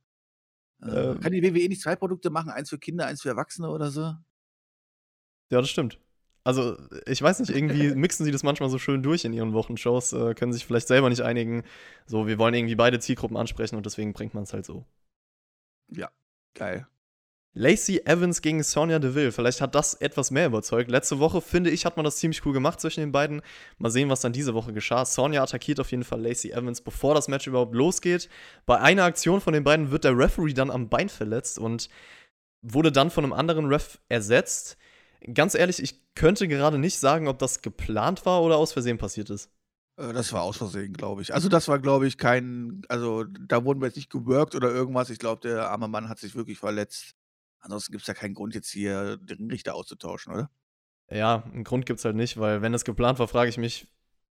[0.83, 1.21] Äh, Ähm.
[1.21, 2.51] kann die WWE nicht zwei Produkte machen?
[2.51, 4.15] Eins für Kinder, eins für Erwachsene oder so?
[5.51, 5.99] Ja, das stimmt.
[6.45, 10.13] Also, ich weiß nicht, irgendwie mixen sie das manchmal so schön durch in ihren Wochenshows,
[10.13, 11.65] äh, können sich vielleicht selber nicht einigen.
[12.07, 14.87] So, wir wollen irgendwie beide Zielgruppen ansprechen und deswegen bringt man es halt so.
[16.59, 16.87] Geil.
[17.55, 19.33] Lacey Evans gegen Sonja Deville.
[19.33, 20.91] Vielleicht hat das etwas mehr überzeugt.
[20.91, 23.43] Letzte Woche, finde ich, hat man das ziemlich cool gemacht zwischen den beiden.
[23.79, 25.05] Mal sehen, was dann diese Woche geschah.
[25.05, 28.29] Sonja attackiert auf jeden Fall Lacey Evans, bevor das Match überhaupt losgeht.
[28.65, 31.89] Bei einer Aktion von den beiden wird der Referee dann am Bein verletzt und
[32.63, 34.77] wurde dann von einem anderen Ref ersetzt.
[35.35, 39.31] Ganz ehrlich, ich könnte gerade nicht sagen, ob das geplant war oder aus Versehen passiert
[39.31, 39.51] ist.
[39.99, 41.35] Äh, Das war aus Versehen, glaube ich.
[41.35, 42.83] Also, das war, glaube ich, kein.
[42.89, 45.11] Also, da wurden wir jetzt nicht geworkt oder irgendwas.
[45.11, 47.15] Ich glaube, der arme Mann hat sich wirklich verletzt.
[47.61, 50.51] Ansonsten gibt es ja keinen Grund, jetzt hier den Richter auszutauschen, oder?
[51.11, 53.89] Ja, einen Grund gibt's halt nicht, weil wenn es geplant war, frage ich mich,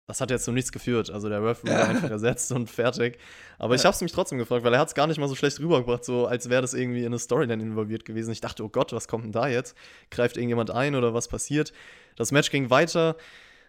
[0.07, 1.11] das hat jetzt zu nichts geführt.
[1.11, 1.79] Also der Referee Ja.
[1.83, 3.19] war einfach ersetzt und fertig.
[3.59, 3.89] Aber ich Ja.
[3.89, 6.05] habe es mich trotzdem gefragt, weil er hat es gar nicht mal so schlecht rübergebracht,
[6.05, 8.33] so als wäre das irgendwie in eine Storyline involviert gewesen.
[8.33, 9.77] Ich dachte, oh Gott, was kommt denn da jetzt?
[10.11, 11.73] Greift irgendjemand ein oder was passiert?
[12.17, 13.17] Das Match ging weiter.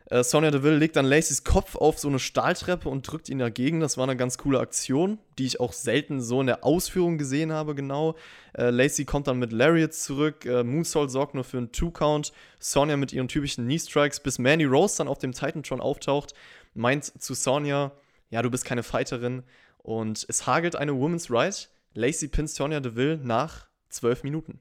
[0.10, 3.80] Äh, Sonja Deville legt dann Lacys Kopf auf so eine Stahltreppe und drückt ihn dagegen.
[3.80, 7.52] Das war eine ganz coole Aktion, die ich auch selten so in der Ausführung gesehen
[7.52, 8.16] habe, genau.
[8.54, 10.46] Äh, Lacey kommt dann mit Lariats zurück.
[10.46, 12.34] Äh, Moonsault sorgt nur für einen Two-Count.
[12.60, 16.34] Sonja mit ihren typischen Knee-Strikes, bis Mandy Rose dann auf dem Titantron auftaucht,
[16.74, 17.92] meint zu Sonja,
[18.30, 19.44] ja, du bist keine Fighterin.
[19.78, 21.70] Und es hagelt eine Women's Right.
[21.94, 24.60] Lacey pinnt Sonja Deville nach zwölf Minuten.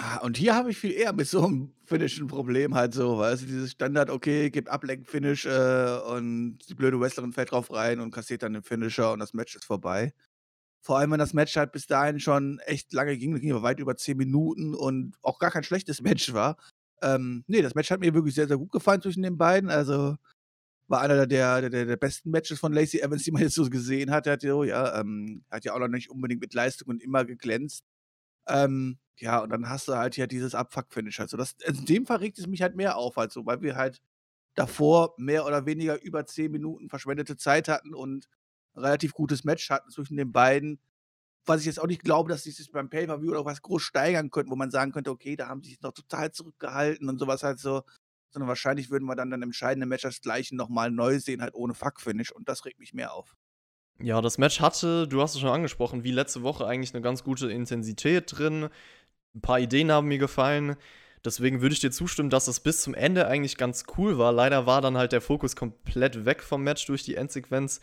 [0.00, 3.18] Ah, und hier habe ich viel eher mit so einem Finish ein Problem halt so,
[3.18, 7.98] weißt du, dieses Standard, okay, gibt Ablenk-Finish äh, und die blöde Wrestlerin fällt drauf rein
[7.98, 10.14] und kassiert dann den Finisher und das Match ist vorbei.
[10.80, 13.80] Vor allem, wenn das Match halt bis dahin schon echt lange ging, ging aber weit
[13.80, 16.56] über 10 Minuten und auch gar kein schlechtes Match war.
[17.02, 19.68] Ähm, nee, das Match hat mir wirklich sehr, sehr gut gefallen zwischen den beiden.
[19.68, 20.16] Also
[20.86, 24.12] war einer der, der, der, besten Matches von Lacey Evans, die man jetzt so gesehen
[24.12, 24.28] hat.
[24.28, 27.84] Hat, so, ja, ähm, hat ja auch noch nicht unbedingt mit Leistung und immer geglänzt.
[28.46, 31.20] Ähm, ja, und dann hast du halt hier dieses Abfuck-Finish.
[31.20, 33.76] Also, das, in dem Fall regt es mich halt mehr auf, halt so, weil wir
[33.76, 34.00] halt
[34.54, 38.28] davor mehr oder weniger über 10 Minuten verschwendete Zeit hatten und
[38.74, 40.80] ein relativ gutes Match hatten zwischen den beiden.
[41.46, 44.30] Was ich jetzt auch nicht glaube, dass sie sich beim Pay-Per-View oder was groß steigern
[44.30, 47.42] könnten, wo man sagen könnte, okay, da haben sie sich noch total zurückgehalten und sowas
[47.42, 47.82] halt so.
[48.30, 51.54] Sondern wahrscheinlich würden wir dann dann im entscheidenden Match das gleiche nochmal neu sehen, halt
[51.54, 52.32] ohne Fuck-Finish.
[52.32, 53.34] Und das regt mich mehr auf.
[54.00, 57.24] Ja, das Match hatte, du hast es schon angesprochen, wie letzte Woche eigentlich eine ganz
[57.24, 58.68] gute Intensität drin.
[59.34, 60.76] Ein paar Ideen haben mir gefallen.
[61.24, 64.32] Deswegen würde ich dir zustimmen, dass es bis zum Ende eigentlich ganz cool war.
[64.32, 67.80] Leider war dann halt der Fokus komplett weg vom Match durch die Endsequenz.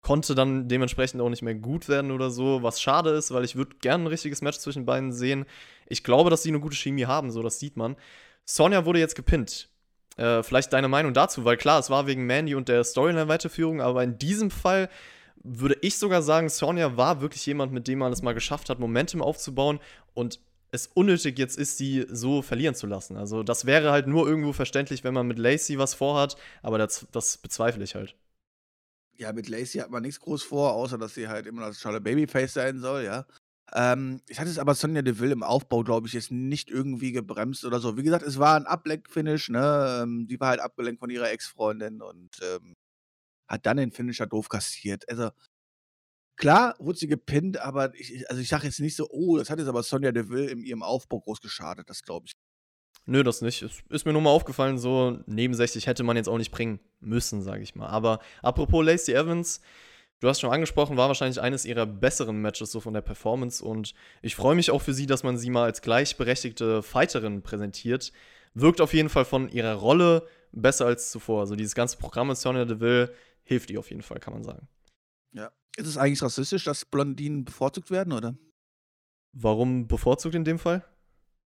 [0.00, 3.56] Konnte dann dementsprechend auch nicht mehr gut werden oder so, was schade ist, weil ich
[3.56, 5.44] würde gerne ein richtiges Match zwischen beiden sehen.
[5.86, 7.96] Ich glaube, dass sie eine gute Chemie haben, so das sieht man.
[8.44, 9.68] Sonja wurde jetzt gepinnt.
[10.16, 14.02] Äh, vielleicht deine Meinung dazu, weil klar, es war wegen Mandy und der Storyline-Weiterführung, aber
[14.02, 14.88] in diesem Fall
[15.44, 18.80] würde ich sogar sagen, Sonja war wirklich jemand, mit dem man es mal geschafft hat,
[18.80, 19.78] Momentum aufzubauen
[20.14, 23.16] und es unnötig jetzt ist, sie so verlieren zu lassen.
[23.16, 27.06] Also das wäre halt nur irgendwo verständlich, wenn man mit Lacey was vorhat, aber das,
[27.12, 28.16] das bezweifle ich halt.
[29.16, 32.00] Ja, mit Lacey hat man nichts groß vor, außer dass sie halt immer das tolle
[32.00, 33.26] Babyface sein soll, ja.
[33.74, 37.64] Ähm, ich hatte es aber Sonja Deville im Aufbau, glaube ich, jetzt nicht irgendwie gebremst
[37.64, 37.96] oder so.
[37.96, 40.00] Wie gesagt, es war ein Ablenk-Finish, ne?
[40.02, 42.76] Ähm, die war halt abgelenkt von ihrer Ex-Freundin und ähm,
[43.48, 45.08] hat dann den Finisher doof kassiert.
[45.10, 45.30] Also,
[46.38, 49.58] klar wurde sie gepinnt, aber ich, also ich sage jetzt nicht so, oh, das hat
[49.58, 52.32] jetzt aber Sonja Deville in ihrem Aufbau groß geschadet, das glaube ich.
[53.04, 53.62] Nö, das nicht.
[53.62, 57.42] Es ist mir nur mal aufgefallen, so nebensächlich hätte man jetzt auch nicht bringen müssen,
[57.42, 57.88] sage ich mal.
[57.88, 59.60] Aber apropos Lacey Evans,
[60.20, 63.94] du hast schon angesprochen, war wahrscheinlich eines ihrer besseren Matches so von der Performance und
[64.22, 68.12] ich freue mich auch für sie, dass man sie mal als gleichberechtigte Fighterin präsentiert.
[68.54, 71.40] Wirkt auf jeden Fall von ihrer Rolle besser als zuvor.
[71.40, 74.68] Also dieses ganze Programm mit Sonya Deville hilft ihr auf jeden Fall, kann man sagen.
[75.32, 75.50] Ja.
[75.78, 78.34] Ist es eigentlich rassistisch, dass Blondinen bevorzugt werden, oder?
[79.32, 80.84] Warum bevorzugt in dem Fall?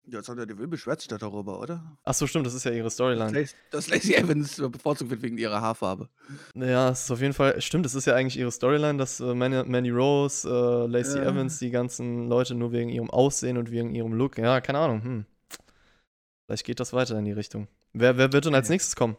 [0.05, 1.97] Ja, Sonja Deville beschwert sich da darüber, oder?
[2.03, 3.47] Ach so, stimmt, das ist ja ihre Storyline.
[3.71, 6.09] Dass Lacey Evans bevorzugt wird wegen ihrer Haarfarbe.
[6.53, 9.33] Ja, es ist auf jeden Fall, stimmt, es ist ja eigentlich ihre Storyline, dass äh,
[9.33, 11.29] Manny, Rose, äh, Lacey Ja.
[11.29, 15.03] Evans, die ganzen Leute nur wegen ihrem Aussehen und wegen ihrem Look, ja, keine Ahnung,
[15.03, 15.25] hm.
[16.45, 17.67] Vielleicht geht das weiter in die Richtung.
[17.93, 18.73] Wer, wer wird denn als Ja.
[18.73, 19.17] nächstes kommen?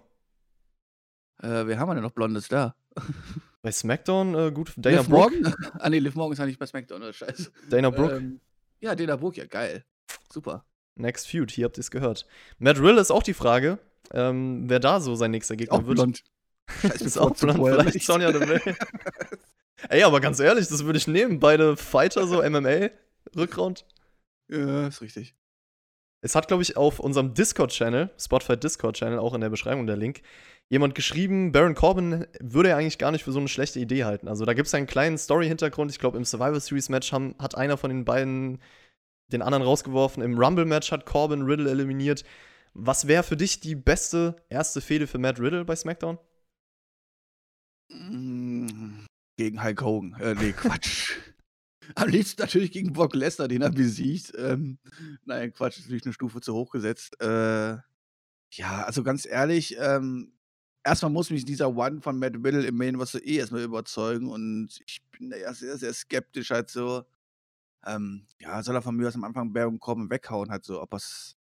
[1.43, 2.77] Äh, wer haben wir denn noch Blondes da?
[3.63, 5.37] Bei SmackDown, äh, gut, Dana Liv Brooke.
[5.37, 5.55] Morgan?
[5.79, 7.53] ah, nee, Liv Morgan ist ja nicht bei SmackDown, oder Scheiße.
[7.69, 8.41] Dana Brooke, Ähm,
[8.81, 9.85] ja, Dana Brooke, ja, geil.
[10.33, 10.65] Super.
[10.97, 12.27] Next Feud, hier habt ihr es gehört.
[12.59, 13.79] Matt Rill ist auch die Frage,
[14.13, 15.97] ähm, wer da so sein nächster Gegner Auch wird.
[15.97, 16.25] blond.
[16.83, 18.07] Scheiß ist auch blond, vielleicht nicht.
[18.07, 18.61] Sonja Deville.
[19.89, 21.41] Ey, aber ganz ehrlich, das würde ich nehmen.
[21.41, 22.91] Beide Fighter, so MMA,
[23.37, 23.87] Rückround.
[24.49, 25.35] Ja, ist richtig.
[26.23, 30.21] Es hat, glaube ich, auf unserem Discord-Channel, Spotify Discord-Channel, auch in der Beschreibung der Link,
[30.71, 34.29] jemand geschrieben, Baron Corbin würde er eigentlich gar nicht für so eine schlechte Idee halten.
[34.29, 35.91] Also da gibt es einen kleinen Story-Hintergrund.
[35.91, 38.63] Ich glaube, im Survivor Series-Match hat einer von den beiden
[39.33, 40.23] den anderen rausgeworfen.
[40.23, 42.25] Im Rumble-Match hat Corbin Riddle eliminiert.
[42.73, 46.19] Was wäre für dich die beste erste Fehde für Matt Riddle bei SmackDown?
[47.89, 49.05] Mm,
[49.37, 50.15] gegen Hulk Hogan.
[50.21, 51.17] Äh, nee, Quatsch.
[51.97, 54.33] Am liebsten natürlich gegen Brock Lesnar, den er besiegt.
[54.39, 54.79] Ähm,
[55.25, 57.21] nein, Quatsch, ist natürlich eine Stufe zu hoch gesetzt.
[57.21, 57.79] Äh,
[58.53, 60.33] ja, also ganz ehrlich, ähm,
[60.85, 64.29] erstmal muss mich dieser One von Matt Riddle im Main was so eh erstmal überzeugen
[64.29, 67.05] und ich bin da ja sehr, sehr skeptisch halt so.
[67.87, 70.93] Ähm, ja, soll er von mir aus am Anfang Baron Corbin weghauen halt so, ob
[70.95, 71.37] es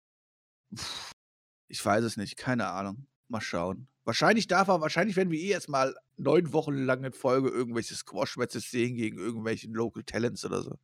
[1.69, 3.07] ich weiß es nicht, keine Ahnung.
[3.29, 3.89] Mal schauen.
[4.05, 7.95] Wahrscheinlich darf er, wahrscheinlich werden wir eh jetzt mal neun Wochen lang in Folge irgendwelche
[7.95, 10.77] Squash-Matches sehen gegen irgendwelche Local Talents oder so.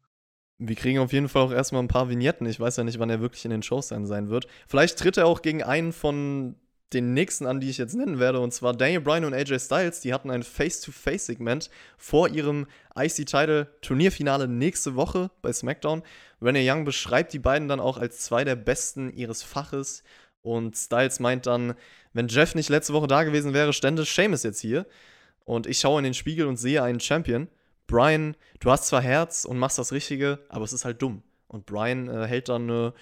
[0.59, 2.47] Wir kriegen auf jeden Fall auch erstmal ein paar Vignetten.
[2.47, 4.47] Ich weiß ja nicht, wann er wirklich in den Shows sein, sein wird.
[4.69, 6.57] Vielleicht tritt er auch gegen einen von
[6.93, 10.01] den nächsten an, die ich jetzt nennen werde, und zwar Daniel Bryan und AJ Styles.
[10.01, 16.03] Die hatten ein Face-to-Face-Segment vor ihrem IC-Title-Turnierfinale nächste Woche bei SmackDown.
[16.43, 20.03] Renee Young beschreibt die beiden dann auch als zwei der besten ihres Faches.
[20.43, 21.75] Und Styles meint dann,
[22.13, 24.87] wenn Jeff nicht letzte Woche da gewesen wäre, stände Seamus jetzt hier.
[25.45, 27.49] Und ich schaue in den Spiegel und sehe einen Champion.
[27.87, 31.23] Brian, du hast zwar Herz und machst das Richtige, aber es ist halt dumm.
[31.49, 32.95] Und Brian äh, hält dann eine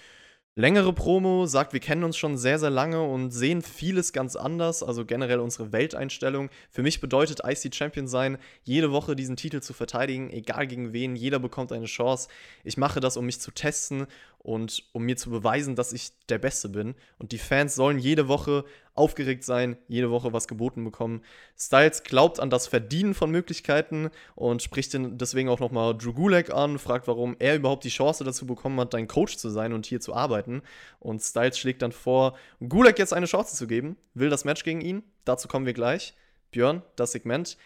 [0.59, 4.83] längere Promo, sagt, wir kennen uns schon sehr, sehr lange und sehen vieles ganz anders,
[4.83, 6.49] also generell unsere Welteinstellung.
[6.69, 11.15] Für mich bedeutet IC Champion sein, jede Woche diesen Titel zu verteidigen, egal gegen wen,
[11.15, 12.27] jeder bekommt eine Chance.
[12.65, 14.05] Ich mache das, um mich zu testen
[14.39, 16.95] und um mir zu beweisen, dass ich der Beste bin.
[17.17, 18.63] Und die Fans sollen jede Woche
[18.95, 21.21] aufgeregt sein, jede Woche was geboten bekommen.
[21.57, 26.79] Styles glaubt an das Verdienen von Möglichkeiten und spricht deswegen auch nochmal Drew Gulak an,
[26.79, 29.99] fragt, warum er überhaupt die Chance dazu bekommen hat, dein Coach zu sein und hier
[29.99, 30.61] zu arbeiten.
[30.99, 34.81] Und Styles schlägt dann vor, Gulak jetzt eine Chance zu geben, will das Match gegen
[34.81, 35.03] ihn.
[35.25, 36.13] Dazu kommen wir gleich.
[36.51, 37.57] Björn, das Segment.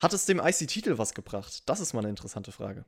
[0.00, 1.62] Hat es dem IC-Titel was gebracht?
[1.68, 2.84] Das ist mal eine interessante Frage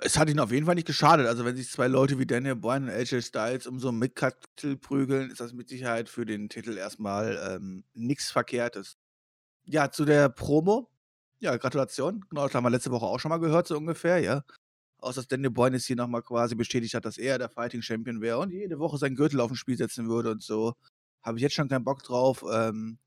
[0.00, 1.26] es hat ihn auf jeden Fall nicht geschadet.
[1.26, 4.76] Also, wenn sich zwei Leute wie Daniel Bryan und AJ Styles um so einen Midcard-Titel
[4.76, 8.96] prügeln, ist das mit Sicherheit für den Titel erstmal ähm, nichts Verkehrtes.
[9.64, 10.90] Ja, zu der Promo.
[11.38, 12.24] Ja, Gratulation.
[12.30, 14.44] Genau, das haben wir letzte Woche auch schon mal gehört, so ungefähr, ja.
[14.98, 18.20] Außer dass Daniel Bryan jetzt hier nochmal quasi bestätigt hat, dass er der Fighting Champion
[18.20, 20.74] wäre und jede Woche seinen Gürtel auf dem Spiel setzen würde und so.
[21.22, 22.44] Habe ich jetzt schon keinen Bock drauf.
[22.50, 22.98] Ähm,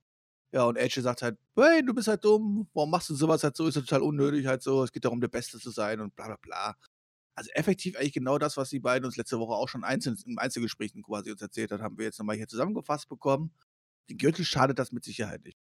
[0.51, 3.55] ja, und AJ sagt halt, hey, du bist halt dumm, warum machst du sowas halt
[3.57, 6.15] so, ist ja total unnötig halt so, es geht darum, der Beste zu sein und
[6.15, 6.75] bla bla bla.
[7.35, 10.39] Also effektiv eigentlich genau das, was die beiden uns letzte Woche auch schon einzeln, im
[10.39, 13.51] Einzelgesprächen quasi uns erzählt hat, haben wir jetzt nochmal hier zusammengefasst bekommen.
[14.09, 15.57] Den Gürtel schadet das mit Sicherheit nicht.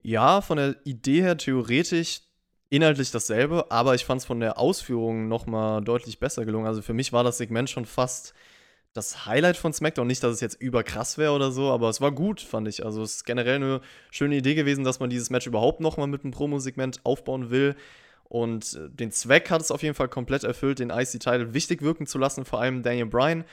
[0.00, 2.22] Ja, von der Idee her theoretisch
[2.70, 6.66] inhaltlich dasselbe, aber ich fand es von der Ausführung nochmal deutlich besser gelungen.
[6.66, 8.34] Also für mich war das Segment schon fast
[8.98, 10.06] das Highlight von SmackDown.
[10.06, 12.84] Nicht, dass es jetzt überkrass wäre oder so, aber es war gut, fand ich.
[12.84, 13.80] Also es ist generell eine
[14.10, 17.76] schöne Idee gewesen, dass man dieses Match überhaupt nochmal mit einem Promo-Segment aufbauen will.
[18.24, 22.06] Und äh, den Zweck hat es auf jeden Fall komplett erfüllt, den IC-Title wichtig wirken
[22.06, 23.44] zu lassen, vor allem Daniel Bryan.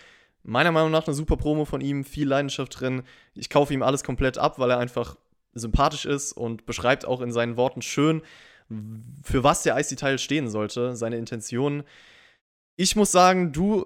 [0.43, 3.03] Meiner Meinung nach eine super Promo von ihm, viel Leidenschaft drin.
[3.34, 5.15] Ich kaufe ihm alles komplett ab, weil er einfach
[5.53, 8.21] sympathisch ist und beschreibt auch in seinen Worten schön,
[9.23, 11.84] für was der IC-Title stehen sollte, seine Intentionen.
[12.75, 13.86] Ich muss sagen, du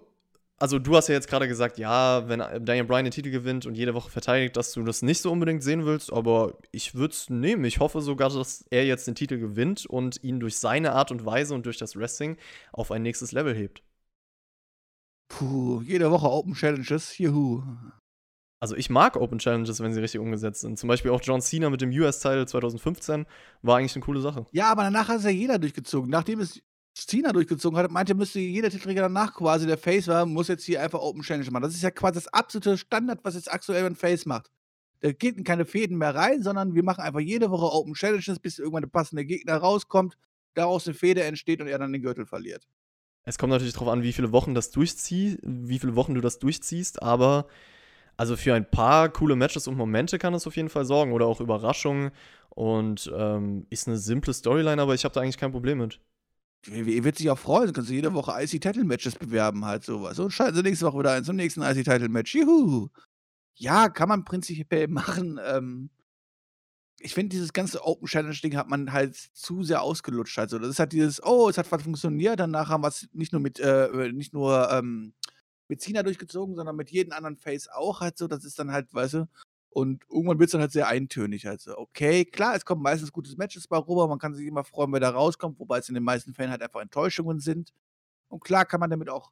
[0.60, 3.76] also du hast ja jetzt gerade gesagt, ja, wenn Daniel Bryan den Titel gewinnt und
[3.76, 7.30] jede Woche verteidigt, dass du das nicht so unbedingt sehen willst, aber ich würde es
[7.30, 7.64] nehmen.
[7.64, 11.26] Ich hoffe sogar, dass er jetzt den Titel gewinnt und ihn durch seine Art und
[11.26, 12.38] Weise und durch das Wrestling
[12.74, 13.84] auf ein nächstes Level hebt.
[15.30, 17.64] Puh, jede Woche Open Challenges, juhu.
[18.62, 20.78] Also ich mag Open Challenges, wenn sie richtig umgesetzt sind.
[20.78, 23.26] Zum Beispiel auch John Cena mit dem US-Title 2015
[23.62, 24.46] war eigentlich eine coole Sache.
[24.52, 26.10] Ja, aber danach hat es ja jeder durchgezogen.
[26.10, 26.62] Nachdem es
[26.94, 30.82] Cena durchgezogen hat, meinte, müsste jeder Titelträger danach quasi, der Face war, muss jetzt hier
[30.82, 31.64] einfach Open Challenge machen.
[31.64, 34.50] Das ist ja quasi das absolute Standard, was jetzt aktuell ein Face macht.
[35.02, 38.40] Da geht in keine Fäden mehr rein, sondern wir machen einfach jede Woche Open Challenges,
[38.40, 40.18] bis irgendwann der passende Gegner rauskommt,
[40.56, 42.68] daraus eine Fede entsteht und er dann den Gürtel verliert.
[43.24, 46.40] Es kommt natürlich darauf an, wie viele Wochen das durchziehst, wie viele Wochen du das
[46.40, 47.48] durchziehst, aber
[48.18, 51.26] also für ein paar coole Matches und Momente kann es auf jeden Fall sorgen oder
[51.26, 52.12] auch Überraschungen
[52.50, 56.02] und ähm, ist eine simple Storyline, aber ich habe da eigentlich kein Problem mit.
[56.66, 60.20] WWE wird sich auch freuen, dann kannst du jede Woche IC-Title-Matches bewerben, halt sowas.
[60.20, 62.36] Und schalten sie nächste Woche wieder ein zum nächsten IC-Title-Match.
[62.36, 62.90] Juhu!
[63.56, 65.40] Ja, kann man prinzipiell machen.
[65.44, 65.90] Ähm,
[67.00, 70.38] ich finde, dieses ganze Open Challenge-Ding hat man halt zu sehr ausgelutscht.
[70.38, 73.32] Also, das ist halt dieses, oh, es hat was funktioniert, danach haben wir es nicht
[73.32, 75.14] nur mit, äh, nicht nur ähm,
[75.70, 78.28] mit Cena durchgezogen, sondern mit jedem anderen Face auch halt so.
[78.28, 79.28] Das ist dann halt, weißt du,
[79.70, 81.48] und irgendwann wird es dann halt sehr eintönig.
[81.48, 84.08] Also, okay, klar, es kommen meistens gute Matches bei rüber.
[84.08, 86.62] Man kann sich immer freuen, wer da rauskommt, wobei es in den meisten Fällen halt
[86.62, 87.74] einfach Enttäuschungen sind.
[88.30, 89.32] Und klar kann man damit auch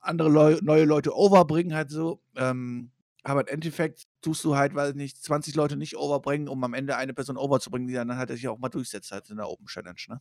[0.00, 2.20] andere Leu neue Leute overbringen, halt so.
[2.36, 2.90] Ähm,
[3.22, 6.96] aber im Endeffekt tust du halt, weil nicht 20 Leute nicht overbringen, um am Ende
[6.96, 10.00] eine Person overzubringen, die dann halt sich auch mal durchsetzt halt in der Open Challenge,
[10.08, 10.20] ne?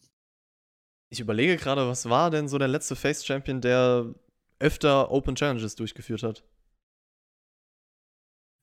[1.10, 4.14] Ich überlege gerade, was war denn so der letzte Face Champion, der
[4.60, 6.44] öfter Open Challenges durchgeführt hat?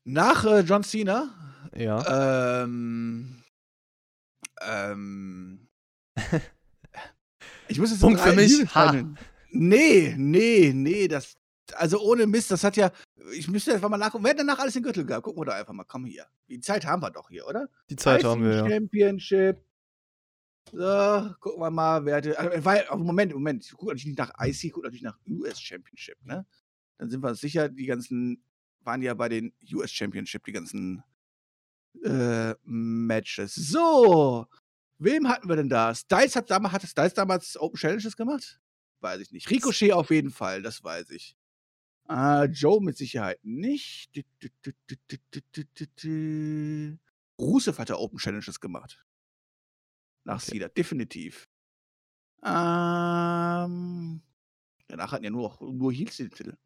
[0.09, 1.35] Nach äh, John Cena?
[1.77, 2.63] Ja.
[2.63, 3.43] Ähm.
[4.63, 5.69] Ähm.
[7.69, 8.67] ich muss jetzt Punkt für mich.
[9.51, 11.37] Nee, nee, nee, das.
[11.75, 12.91] Also ohne Mist, das hat ja.
[13.35, 14.25] Ich müsste einfach mal nachgucken.
[14.25, 15.25] Wer hat danach alles in Gürtel gehabt?
[15.25, 15.85] Gucken wir doch einfach mal.
[15.85, 16.25] Komm hier.
[16.49, 17.69] Die Zeit haben wir doch hier, oder?
[17.91, 18.67] Die Zeit haben wir, ja.
[18.67, 19.63] Championship.
[20.73, 22.39] So, gucken wir mal, wer hatte.
[22.39, 23.67] Also, weil, Moment, Moment.
[23.67, 26.47] Ich gucke natürlich nicht nach IC, ich gucke natürlich nach US Championship, ne?
[26.97, 28.43] Dann sind wir uns sicher, die ganzen
[28.89, 31.05] waren ja bei den US Championship, die ganzen
[32.03, 33.55] äh, Matches.
[33.55, 34.47] So,
[34.97, 35.95] wem hatten wir denn da?
[35.95, 38.59] Styles hat, damals, hat Styles damals Open Challenges gemacht?
[39.01, 39.51] Weiß ich nicht.
[39.51, 41.37] Ricochet auf jeden Fall, das weiß ich.
[42.09, 44.11] Äh, Joe mit Sicherheit nicht.
[47.39, 49.05] Rusev hat er Open Challenges gemacht.
[50.25, 50.53] Nach okay.
[50.53, 51.47] Cedar, definitiv.
[52.43, 54.23] Ähm,
[54.87, 56.57] danach hatten ja nur, nur Heels den Titel.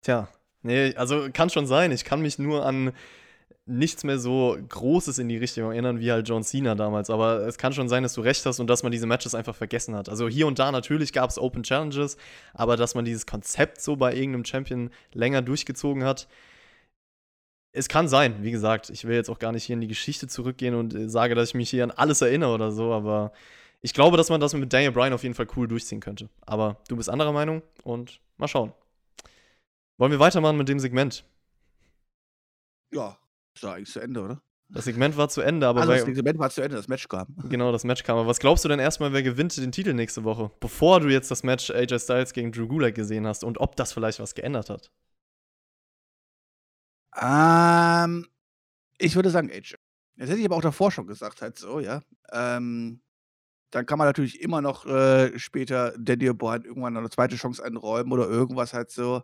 [0.00, 0.28] Tja,
[0.68, 1.90] nee, also kann schon sein.
[1.92, 2.92] Ich kann mich nur an
[3.66, 7.10] nichts mehr so Großes in die Richtung erinnern wie halt John Cena damals.
[7.10, 9.54] Aber es kann schon sein, dass du recht hast und dass man diese Matches einfach
[9.54, 10.08] vergessen hat.
[10.08, 12.16] Also hier und da natürlich gab es Open Challenges,
[12.54, 16.28] aber dass man dieses Konzept so bei irgendeinem Champion länger durchgezogen hat,
[17.72, 18.90] es kann sein, wie gesagt.
[18.90, 21.50] Ich will jetzt auch gar nicht hier in die Geschichte zurückgehen und äh, sage, dass
[21.50, 23.32] ich mich hier an alles erinnere oder so, aber
[23.80, 26.28] ich glaube, dass man das mit Daniel Bryan auf jeden Fall cool durchziehen könnte.
[26.46, 28.72] Aber du bist anderer Meinung und mal schauen.
[29.98, 31.24] Wollen wir weitermachen mit dem Segment?
[32.92, 33.18] Ja,
[33.54, 34.42] ist doch eigentlich zu Ende, oder?
[34.70, 35.80] Das Segment war zu Ende, aber.
[35.80, 37.26] Also das Segment war zu Ende, das Match kam.
[37.48, 38.18] Genau, das Match kam.
[38.18, 40.50] Aber was glaubst du denn erstmal, wer gewinnt den Titel nächste Woche?
[40.60, 43.92] Bevor du jetzt das Match AJ Styles gegen Drew Gulak gesehen hast und ob das
[43.92, 44.90] vielleicht was geändert hat?
[47.16, 48.26] Ähm,
[48.98, 49.74] ich würde sagen AJ.
[50.16, 52.02] Das hätte ich aber auch davor schon gesagt, halt so, ja.
[52.32, 53.00] Ähm,
[53.70, 58.12] dann kann man natürlich immer noch äh, später Daniel Bryan irgendwann eine zweite Chance einräumen
[58.12, 59.22] oder irgendwas halt so.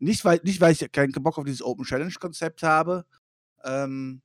[0.00, 3.04] Nicht, weil, nicht, weil ich keinen Bock auf dieses Open Challenge-Konzept habe.
[3.64, 4.22] Ähm,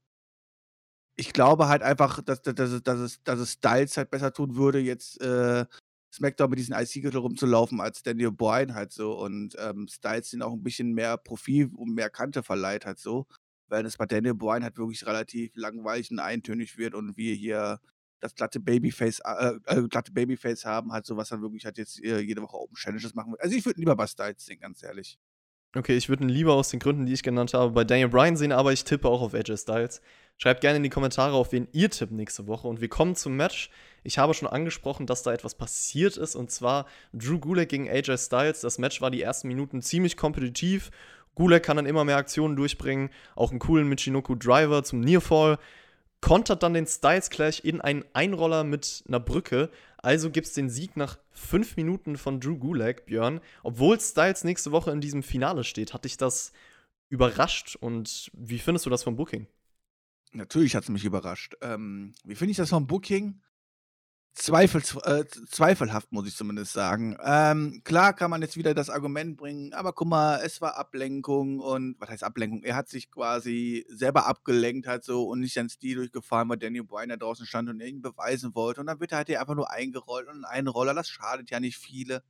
[1.16, 4.56] ich glaube halt einfach, dass, dass, dass, dass, es, dass es Styles halt besser tun
[4.56, 5.64] würde, jetzt äh,
[6.12, 9.18] SmackDown mit diesen IC-Gürtel rumzulaufen als Daniel Bryan halt so.
[9.18, 13.26] Und ähm, Styles sind auch ein bisschen mehr Profil und mehr Kante verleiht halt so.
[13.68, 17.80] Weil es bei Daniel Bryan halt wirklich relativ langweilig und eintönig wird und wir hier
[18.20, 22.02] das glatte Babyface, äh, äh, glatte Babyface haben, halt so, was dann wirklich halt jetzt
[22.02, 23.42] äh, jede Woche Open Challenges machen wird.
[23.42, 25.18] Also ich würde lieber bei Styles sehen, ganz ehrlich.
[25.76, 28.36] Okay, ich würde ihn lieber aus den Gründen, die ich genannt habe, bei Daniel Bryan
[28.36, 30.00] sehen, aber ich tippe auch auf AJ Styles.
[30.38, 32.66] Schreibt gerne in die Kommentare, auf wen ihr tippt nächste Woche.
[32.66, 33.70] Und wir kommen zum Match.
[34.02, 36.34] Ich habe schon angesprochen, dass da etwas passiert ist.
[36.34, 38.60] Und zwar Drew Gulak gegen AJ Styles.
[38.60, 40.90] Das Match war die ersten Minuten ziemlich kompetitiv.
[41.34, 43.10] Gulak kann dann immer mehr Aktionen durchbringen.
[43.34, 45.58] Auch einen coolen Michinoku Driver zum Nearfall.
[46.22, 49.70] Kontert dann den Styles Clash in einen Einroller mit einer Brücke.
[50.06, 53.40] Also gibt es den Sieg nach fünf Minuten von Drew Gulak, Björn.
[53.64, 56.52] Obwohl Styles nächste Woche in diesem Finale steht, hat dich das
[57.08, 57.74] überrascht.
[57.74, 59.48] Und wie findest du das vom Booking?
[60.30, 61.56] Natürlich hat es mich überrascht.
[61.60, 63.40] Ähm, wie finde ich das vom Booking?
[64.38, 67.16] Zweifel, äh, zweifelhaft, muss ich zumindest sagen.
[67.24, 71.58] Ähm, klar kann man jetzt wieder das Argument bringen, aber guck mal, es war Ablenkung
[71.58, 72.62] und was heißt Ablenkung?
[72.62, 76.84] Er hat sich quasi selber abgelenkt halt so und nicht seinen Stil durchgefahren, weil Daniel
[76.84, 78.82] Bryan da draußen stand und ihn beweisen wollte.
[78.82, 81.78] Und dann wird er halt einfach nur eingerollt und ein Roller, das schadet ja nicht
[81.78, 82.22] viele.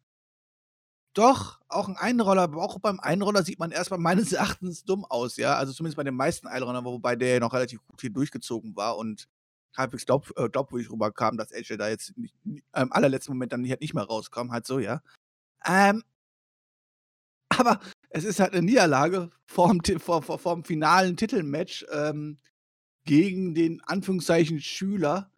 [1.15, 5.37] Doch, auch ein Einroller, aber auch beim Einroller sieht man erstmal meines Erachtens dumm aus,
[5.39, 5.57] ja.
[5.57, 8.97] Also zumindest bei den meisten Einrollern, wobei der ja noch relativ gut hier durchgezogen war
[8.99, 9.27] und
[9.77, 13.81] halbwegs glaub, äh, glaubwürdig rüberkam, dass AJ da jetzt nicht, im allerletzten Moment dann halt
[13.81, 15.03] nicht mehr rauskam, halt so, ja.
[15.67, 16.03] Ähm,
[17.49, 22.39] aber es ist halt eine Niederlage vorm, vor, vor, vorm finalen Titelmatch ähm,
[23.05, 25.31] gegen den Anführungszeichen Schüler.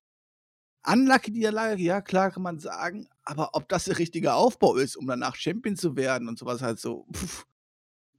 [0.87, 5.07] Unlucky Niederlage, ja, klar kann man sagen, aber ob das der richtige Aufbau ist, um
[5.07, 7.47] danach Champion zu werden und sowas halt so, pff,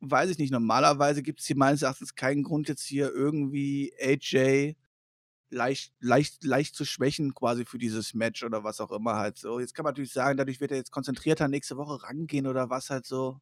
[0.02, 0.52] weiß ich nicht.
[0.52, 4.76] Normalerweise gibt es hier meines Erachtens keinen Grund, jetzt hier irgendwie AJ
[5.52, 9.60] leicht, leicht, leicht zu schwächen, quasi für dieses Match oder was auch immer halt so.
[9.60, 12.90] Jetzt kann man natürlich sagen, dadurch wird er jetzt konzentrierter nächste Woche rangehen oder was
[12.90, 13.40] halt so.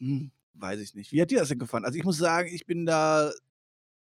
[0.00, 1.12] Hm, weiß ich nicht.
[1.12, 1.84] Wie hat dir das denn gefallen?
[1.84, 3.32] Also ich muss sagen, ich bin da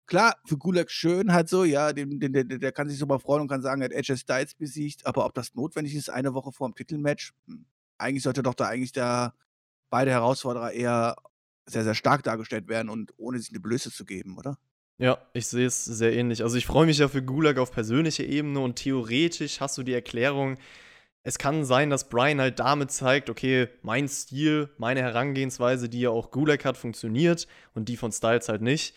[0.06, 3.42] klar, für Gulak schön halt so, ja, den, den, der, der kann sich super freuen
[3.42, 6.52] und kann sagen, er hat AJ Styles besiegt, aber ob das notwendig ist, eine Woche
[6.52, 7.66] vor dem Titelmatch, hm,
[7.98, 9.34] eigentlich sollte doch da eigentlich da
[9.90, 11.16] beide Herausforderer eher
[11.66, 14.58] sehr, sehr stark dargestellt werden und ohne sich eine Blöße zu geben, oder?
[15.02, 16.44] Ja, ich sehe es sehr ähnlich.
[16.44, 19.94] Also ich freue mich ja für Gulag auf persönlicher Ebene und theoretisch hast du die
[19.94, 20.58] Erklärung,
[21.24, 26.10] es kann sein, dass Brian halt damit zeigt, okay, mein Stil, meine Herangehensweise, die ja
[26.10, 28.94] auch Gulak hat, funktioniert und die von Styles halt nicht.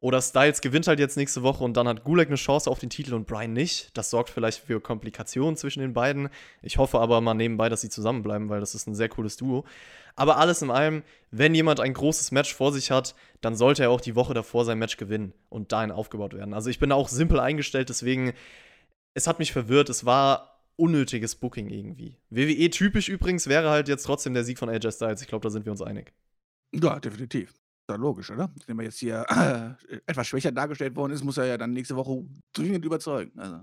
[0.00, 2.90] Oder Styles gewinnt halt jetzt nächste Woche und dann hat Gulak eine Chance auf den
[2.90, 3.96] Titel und Brian nicht.
[3.96, 6.30] Das sorgt vielleicht für Komplikationen zwischen den beiden.
[6.62, 9.64] Ich hoffe aber mal nebenbei, dass sie zusammenbleiben, weil das ist ein sehr cooles Duo.
[10.16, 13.90] Aber alles in allem, wenn jemand ein großes Match vor sich hat, dann sollte er
[13.90, 16.54] auch die Woche davor sein Match gewinnen und dahin aufgebaut werden.
[16.54, 18.32] Also ich bin auch simpel eingestellt, deswegen,
[19.14, 19.88] es hat mich verwirrt.
[19.90, 22.16] Es war unnötiges Booking irgendwie.
[22.30, 25.22] WWE typisch übrigens wäre halt jetzt trotzdem der Sieg von AJ Styles.
[25.22, 26.12] Ich glaube, da sind wir uns einig.
[26.74, 27.50] Ja, definitiv.
[27.50, 28.50] Ist ja logisch, oder?
[28.66, 31.96] Wenn er jetzt hier äh, etwas schwächer dargestellt worden ist, muss er ja dann nächste
[31.96, 33.38] Woche dringend überzeugen.
[33.38, 33.60] Also.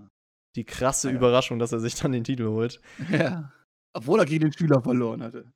[0.56, 1.16] Die krasse Ja.
[1.16, 2.82] Überraschung, dass er sich dann den Titel holt.
[3.10, 3.52] Ja.
[3.94, 5.52] Obwohl er gegen den Schüler verloren hatte.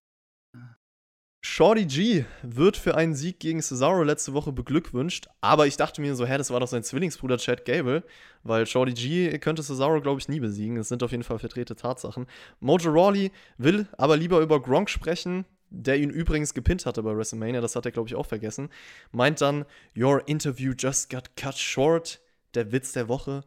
[1.48, 6.16] Shorty G wird für einen Sieg gegen Cesaro letzte Woche beglückwünscht, aber ich dachte mir
[6.16, 8.04] so, hä, das war doch sein Zwillingsbruder Chad Gable,
[8.42, 10.76] weil Shorty G könnte Cesaro, glaube ich, nie besiegen.
[10.76, 12.26] Das sind auf jeden Fall verdrehte Tatsachen.
[12.62, 17.62] Mojo Rawley will aber lieber über Gronk sprechen, der ihn übrigens gepinnt hatte bei WrestleMania,
[17.62, 18.70] das hat er, glaube ich, auch vergessen.
[19.12, 19.66] Meint dann,
[19.96, 22.22] Your interview just got cut short,
[22.56, 23.44] der Witz der Woche.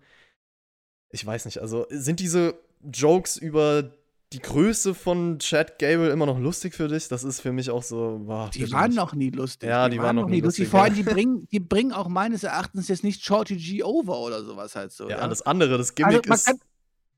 [1.11, 3.91] Ich weiß nicht, also sind diese Jokes über
[4.33, 7.09] die Größe von Chad Gable immer noch lustig für dich?
[7.09, 8.21] Das ist für mich auch so.
[8.27, 8.97] Boah, Die waren nicht.
[8.97, 9.69] noch nie lustig.
[9.69, 12.89] Ja, die waren noch nie lustig, Vor allem, die bringen, die bringen auch meines Erachtens
[12.89, 15.09] jetzt nicht Shorty G over oder sowas halt so.
[15.09, 16.45] Ja, Ja, das andere, das Gimmick also, man, ist.
[16.45, 16.59] kann,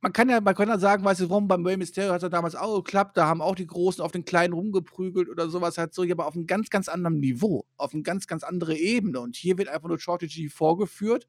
[0.03, 2.31] man, kann ja, man kann ja sagen, weißt du, warum beim Rey Mysterio hat er
[2.31, 5.93] damals auch geklappt, da haben auch die Großen auf den Kleinen rumgeprügelt oder sowas halt
[5.93, 9.19] so, aber auf einem ganz, ganz anderen Niveau, auf eine ganz, ganz andere Ebene.
[9.19, 11.27] Und hier wird einfach nur Shorty G vorgeführt,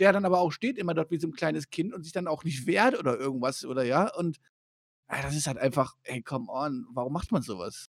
[0.00, 2.26] der dann aber auch steht immer dort wie so ein kleines Kind und sich dann
[2.26, 4.12] auch nicht wehrt oder irgendwas oder ja.
[4.16, 4.38] Und
[5.08, 7.88] das ist halt einfach, ey, come on, warum macht man sowas?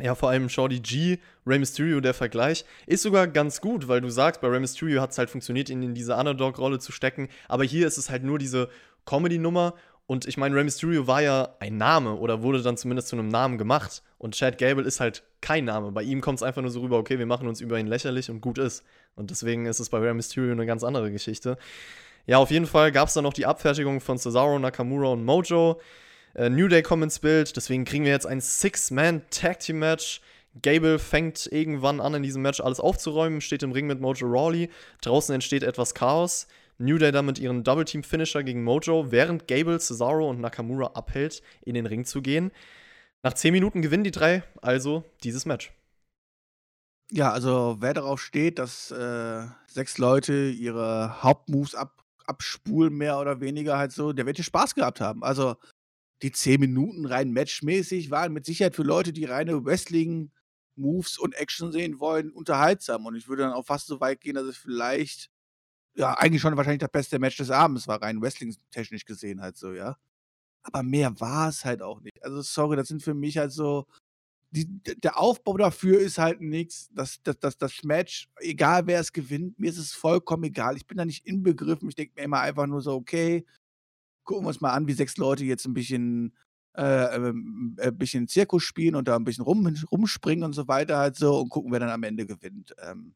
[0.00, 4.08] Ja, vor allem Shorty G, Rey Mysterio, der Vergleich, ist sogar ganz gut, weil du
[4.08, 7.28] sagst, bei Rey Mysterio hat es halt funktioniert, ihn in diese Underdog-Rolle zu stecken.
[7.46, 8.70] Aber hier ist es halt nur diese
[9.04, 9.74] Comedy-Nummer.
[10.06, 13.28] Und ich meine, Rey Mysterio war ja ein Name oder wurde dann zumindest zu einem
[13.28, 14.02] Namen gemacht.
[14.16, 15.92] Und Chad Gable ist halt kein Name.
[15.92, 18.30] Bei ihm kommt es einfach nur so rüber, okay, wir machen uns über ihn lächerlich
[18.30, 18.84] und gut ist.
[19.14, 21.58] Und deswegen ist es bei Rey Mysterio eine ganz andere Geschichte.
[22.26, 25.80] Ja, auf jeden Fall gab es dann noch die Abfertigung von Cesaro, Nakamura und Mojo.
[26.34, 30.20] Äh, New Day kommen ins Bild, deswegen kriegen wir jetzt ein Six-Man-Tag-Team-Match.
[30.60, 34.70] Gable fängt irgendwann an, in diesem Match alles aufzuräumen, steht im Ring mit Mojo Rawley.
[35.00, 36.46] Draußen entsteht etwas Chaos.
[36.78, 41.74] New Day dann mit ihren Double-Team-Finisher gegen Mojo, während Gable, Cesaro und Nakamura abhält, in
[41.74, 42.50] den Ring zu gehen.
[43.22, 45.72] Nach 10 Minuten gewinnen die drei also dieses Match.
[47.10, 53.40] Ja, also wer darauf steht, dass äh, sechs Leute ihre Hauptmoves ab, abspulen, mehr oder
[53.40, 55.22] weniger halt so, der wird hier Spaß gehabt haben.
[55.22, 55.56] Also
[56.22, 61.72] die zehn Minuten rein matchmäßig waren mit Sicherheit für Leute, die reine Wrestling-Moves und Action
[61.72, 63.06] sehen wollen, unterhaltsam.
[63.06, 65.30] Und ich würde dann auch fast so weit gehen, dass es vielleicht,
[65.96, 69.72] ja, eigentlich schon wahrscheinlich das beste Match des Abends war, rein wrestling-technisch gesehen halt so,
[69.72, 69.96] ja.
[70.62, 72.22] Aber mehr war es halt auch nicht.
[72.22, 73.86] Also sorry, das sind für mich halt so,
[74.52, 76.90] die, der Aufbau dafür ist halt nichts.
[76.92, 80.76] Das, das, das, das Match, egal wer es gewinnt, mir ist es vollkommen egal.
[80.76, 81.88] Ich bin da nicht inbegriffen.
[81.88, 83.44] Ich denke mir immer einfach nur so, okay,
[84.24, 86.36] gucken wir uns mal an, wie sechs Leute jetzt ein bisschen,
[86.76, 90.98] äh, ähm, ein bisschen Zirkus spielen und da ein bisschen rum, rumspringen und so weiter
[90.98, 92.74] halt so und gucken, wer dann am Ende gewinnt.
[92.78, 93.14] Ähm,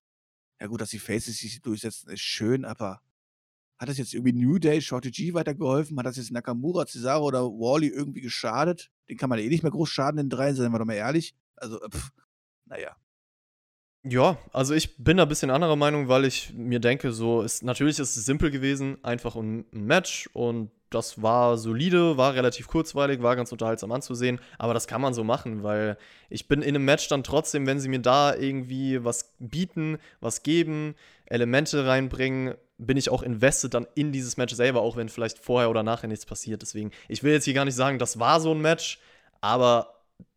[0.60, 3.00] ja gut, dass die Faces sich durchsetzen, ist schön, aber
[3.78, 5.98] hat das jetzt irgendwie New Day, Shorty G weitergeholfen?
[5.98, 8.90] Hat das jetzt Nakamura, Cesaro oder Wally irgendwie geschadet?
[9.08, 11.34] Den kann man eh nicht mehr groß schaden, den drei, seien wir doch mal ehrlich.
[11.56, 12.10] Also, äh, pff,
[12.64, 12.96] naja.
[14.08, 17.64] Ja, also ich bin da ein bisschen anderer Meinung, weil ich mir denke, so ist
[17.64, 22.68] natürlich ist es simpel gewesen, einfach ein ein Match und das war solide, war relativ
[22.68, 25.98] kurzweilig, war ganz unterhaltsam anzusehen, aber das kann man so machen, weil
[26.30, 30.42] ich bin in einem Match dann trotzdem, wenn sie mir da irgendwie was bieten, was
[30.42, 30.94] geben,
[31.26, 35.70] Elemente reinbringen, bin ich auch invested dann in dieses Match selber, auch wenn vielleicht vorher
[35.70, 36.62] oder nachher nichts passiert.
[36.62, 39.00] Deswegen, ich will jetzt hier gar nicht sagen, das war so ein Match,
[39.40, 39.94] aber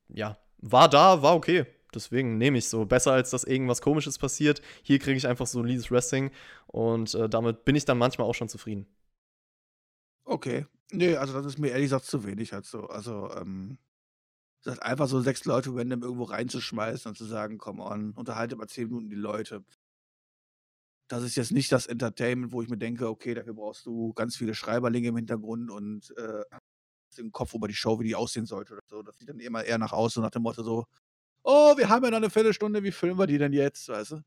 [0.07, 1.65] ja, war da, war okay.
[1.93, 2.85] Deswegen nehme ich so.
[2.85, 4.61] Besser als dass irgendwas Komisches passiert.
[4.83, 6.31] Hier kriege ich einfach solides Wrestling
[6.67, 8.85] und äh, damit bin ich dann manchmal auch schon zufrieden.
[10.29, 10.65] Okay.
[10.91, 12.87] Nee, also das ist mir ehrlich gesagt zu wenig halt so.
[12.87, 13.79] Also, ähm,
[14.63, 18.55] das ist einfach so sechs Leute random irgendwo reinzuschmeißen und zu sagen, come on, unterhalte
[18.57, 19.63] mal zehn Minuten die Leute.
[21.07, 24.35] Das ist jetzt nicht das Entertainment, wo ich mir denke, okay, dafür brauchst du ganz
[24.37, 26.43] viele Schreiberlinge im Hintergrund und äh,
[27.17, 29.03] im Kopf über die Show, wie die aussehen sollte oder so.
[29.03, 30.85] Das sieht dann immer eher nach so nach dem Motto so,
[31.43, 34.21] oh, wir haben ja noch eine Viertelstunde, wie filmen wir die denn jetzt, weißt du?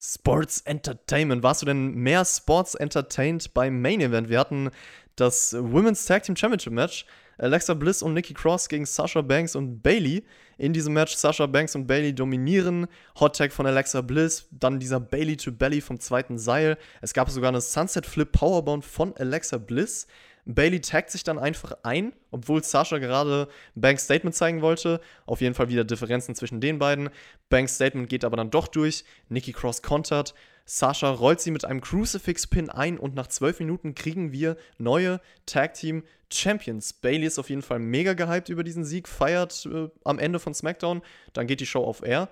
[0.00, 1.42] Sports Entertainment.
[1.42, 4.28] Warst du denn mehr Sports entertained beim Main Event?
[4.28, 4.70] Wir hatten
[5.16, 7.04] das Women's Tag Team Championship Match.
[7.40, 10.24] Alexa Bliss und Nikki Cross gegen Sasha Banks und Bailey.
[10.56, 12.88] In diesem Match Sasha Banks und Bailey dominieren.
[13.20, 16.76] Hot Tag von Alexa Bliss, dann dieser Bailey to Belly vom zweiten Seil.
[17.00, 20.08] Es gab sogar eine Sunset Flip Powerbomb von Alexa Bliss
[20.48, 25.00] Bailey taggt sich dann einfach ein, obwohl Sasha gerade Banks Statement zeigen wollte.
[25.26, 27.10] Auf jeden Fall wieder Differenzen zwischen den beiden.
[27.50, 29.04] Banks Statement geht aber dann doch durch.
[29.28, 30.34] Nikki Cross kontert.
[30.64, 35.74] Sasha rollt sie mit einem Crucifix-Pin ein und nach zwölf Minuten kriegen wir neue Tag
[35.74, 36.94] Team Champions.
[36.94, 40.54] Bailey ist auf jeden Fall mega gehypt über diesen Sieg, feiert äh, am Ende von
[40.54, 41.02] SmackDown.
[41.34, 42.30] Dann geht die Show auf Air.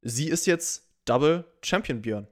[0.00, 2.26] Sie ist jetzt Double Champion Björn.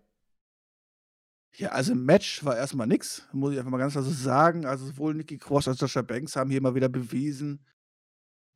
[1.59, 4.65] Ja, also im Match war erstmal nix, muss ich einfach mal ganz klar so sagen.
[4.65, 7.65] Also sowohl Nikki Cross als auch Sasha Banks haben hier mal wieder bewiesen,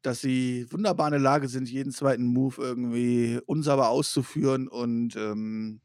[0.03, 5.80] dass sie wunderbar in der Lage sind, jeden zweiten Move irgendwie unsauber auszuführen und ähm,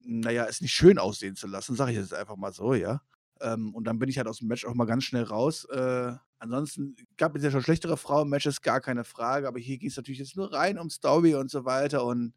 [0.00, 3.02] naja, es nicht schön aussehen zu lassen, sage ich jetzt einfach mal so, ja.
[3.40, 5.64] Ähm, und dann bin ich halt aus dem Match auch mal ganz schnell raus.
[5.66, 9.96] Äh, ansonsten gab es ja schon schlechtere Frauen-Matches, gar keine Frage, aber hier ging es
[9.96, 12.32] natürlich jetzt nur rein um Story und so weiter und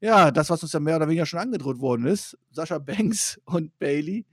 [0.00, 3.78] ja, das, was uns ja mehr oder weniger schon angedroht worden ist, Sascha Banks und
[3.78, 4.26] Bailey,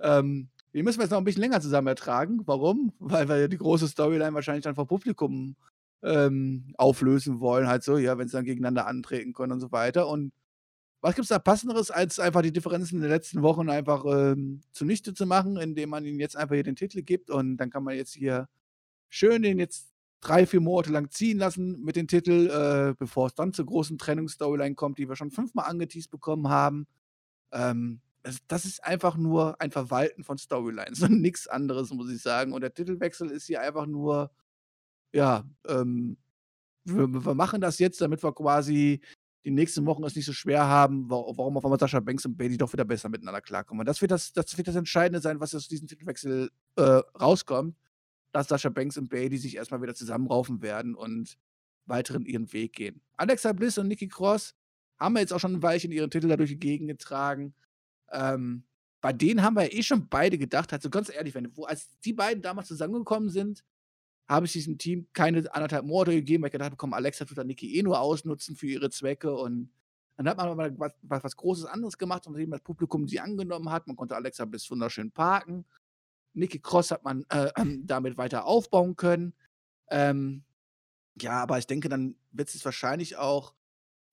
[0.00, 2.42] ähm, die müssen wir jetzt noch ein bisschen länger zusammen ertragen.
[2.44, 2.92] Warum?
[2.98, 5.56] Weil wir die große Storyline wahrscheinlich dann vor Publikum
[6.02, 10.08] ähm, auflösen wollen, halt so, ja, wenn sie dann gegeneinander antreten können und so weiter.
[10.08, 10.32] Und
[11.00, 15.14] was gibt es da passenderes, als einfach die Differenzen den letzten Wochen einfach ähm, zunichte
[15.14, 17.96] zu machen, indem man ihnen jetzt einfach hier den Titel gibt und dann kann man
[17.96, 18.48] jetzt hier
[19.08, 19.88] schön den jetzt
[20.20, 23.98] drei, vier Monate lang ziehen lassen mit dem Titel, äh, bevor es dann zur großen
[23.98, 26.86] Trennungsstoryline kommt, die wir schon fünfmal angeteased bekommen haben.
[27.52, 32.20] Ähm, das, das, ist einfach nur ein Verwalten von Storylines und nichts anderes, muss ich
[32.20, 32.52] sagen.
[32.52, 34.30] Und der Titelwechsel ist hier einfach nur,
[35.12, 36.16] ja, ähm,
[36.84, 39.00] wir, wir, machen das jetzt, damit wir quasi
[39.44, 42.56] die nächsten Wochen es nicht so schwer haben, warum auf einmal Sascha Banks und Bailey
[42.56, 43.80] doch wieder besser miteinander klarkommen.
[43.80, 47.76] Und das wird das, das, wird das Entscheidende sein, was aus diesem Titelwechsel äh, rauskommt
[48.32, 51.38] dass Sascha Banks und Bailey sich erstmal wieder zusammenraufen werden und
[51.86, 53.00] weiteren ihren Weg gehen.
[53.16, 54.54] Alexa Bliss und Nikki Cross
[54.98, 57.54] haben wir jetzt auch schon ein Weilchen ihren Titel dadurch die Gegend getragen.
[58.10, 58.64] Ähm,
[59.00, 61.88] bei denen haben wir ja eh schon beide gedacht, also ganz ehrlich, wenn, wo, als
[62.00, 63.64] die beiden damals zusammengekommen sind,
[64.28, 67.38] habe ich diesem Team keine anderthalb Monate gegeben, weil ich gedacht habe, komm, Alexa tut
[67.38, 69.70] dann Nikki eh nur ausnutzen für ihre Zwecke und
[70.16, 73.70] dann hat man aber was, was, was Großes anderes gemacht, und das Publikum sie angenommen
[73.70, 73.86] hat.
[73.86, 75.64] Man konnte Alexa Bliss wunderschön parken.
[76.38, 77.50] Nicky Cross hat man äh,
[77.84, 79.34] damit weiter aufbauen können.
[79.90, 80.44] Ähm,
[81.20, 83.54] ja, aber ich denke, dann wird es wahrscheinlich auch,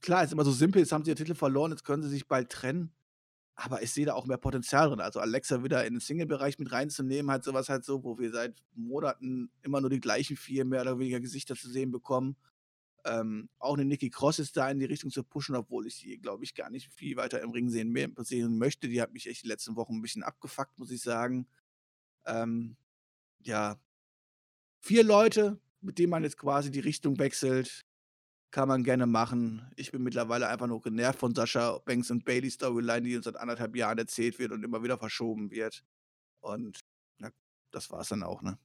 [0.01, 2.27] klar, ist immer so simpel, jetzt haben sie den Titel verloren, jetzt können sie sich
[2.27, 2.91] bald trennen.
[3.57, 4.99] Aber ich sehe da auch mehr Potenzial drin.
[4.99, 8.61] Also Alexa wieder in den Single-Bereich mit reinzunehmen, halt sowas halt so, wo wir seit
[8.73, 12.35] Monaten immer nur die gleichen vier mehr oder weniger Gesichter zu sehen bekommen.
[13.05, 16.17] Ähm, auch eine Nikki Cross ist da in die Richtung zu pushen, obwohl ich sie,
[16.17, 18.89] glaube ich, gar nicht viel weiter im Ring sehen, mehr, sehen möchte.
[18.89, 21.47] Die hat mich echt die letzten Wochen ein bisschen abgefuckt, muss ich sagen.
[22.25, 22.75] Ähm,
[23.43, 23.77] ja,
[24.81, 27.85] vier Leute, mit denen man jetzt quasi die Richtung wechselt,
[28.51, 29.69] kann man gerne machen.
[29.75, 33.35] Ich bin mittlerweile einfach nur genervt von Sascha Banks und Bailey Storyline, die uns seit
[33.35, 35.83] anderthalb Jahren erzählt wird und immer wieder verschoben wird.
[36.39, 36.79] Und
[37.19, 37.29] ja,
[37.71, 38.57] das war's dann auch, ne?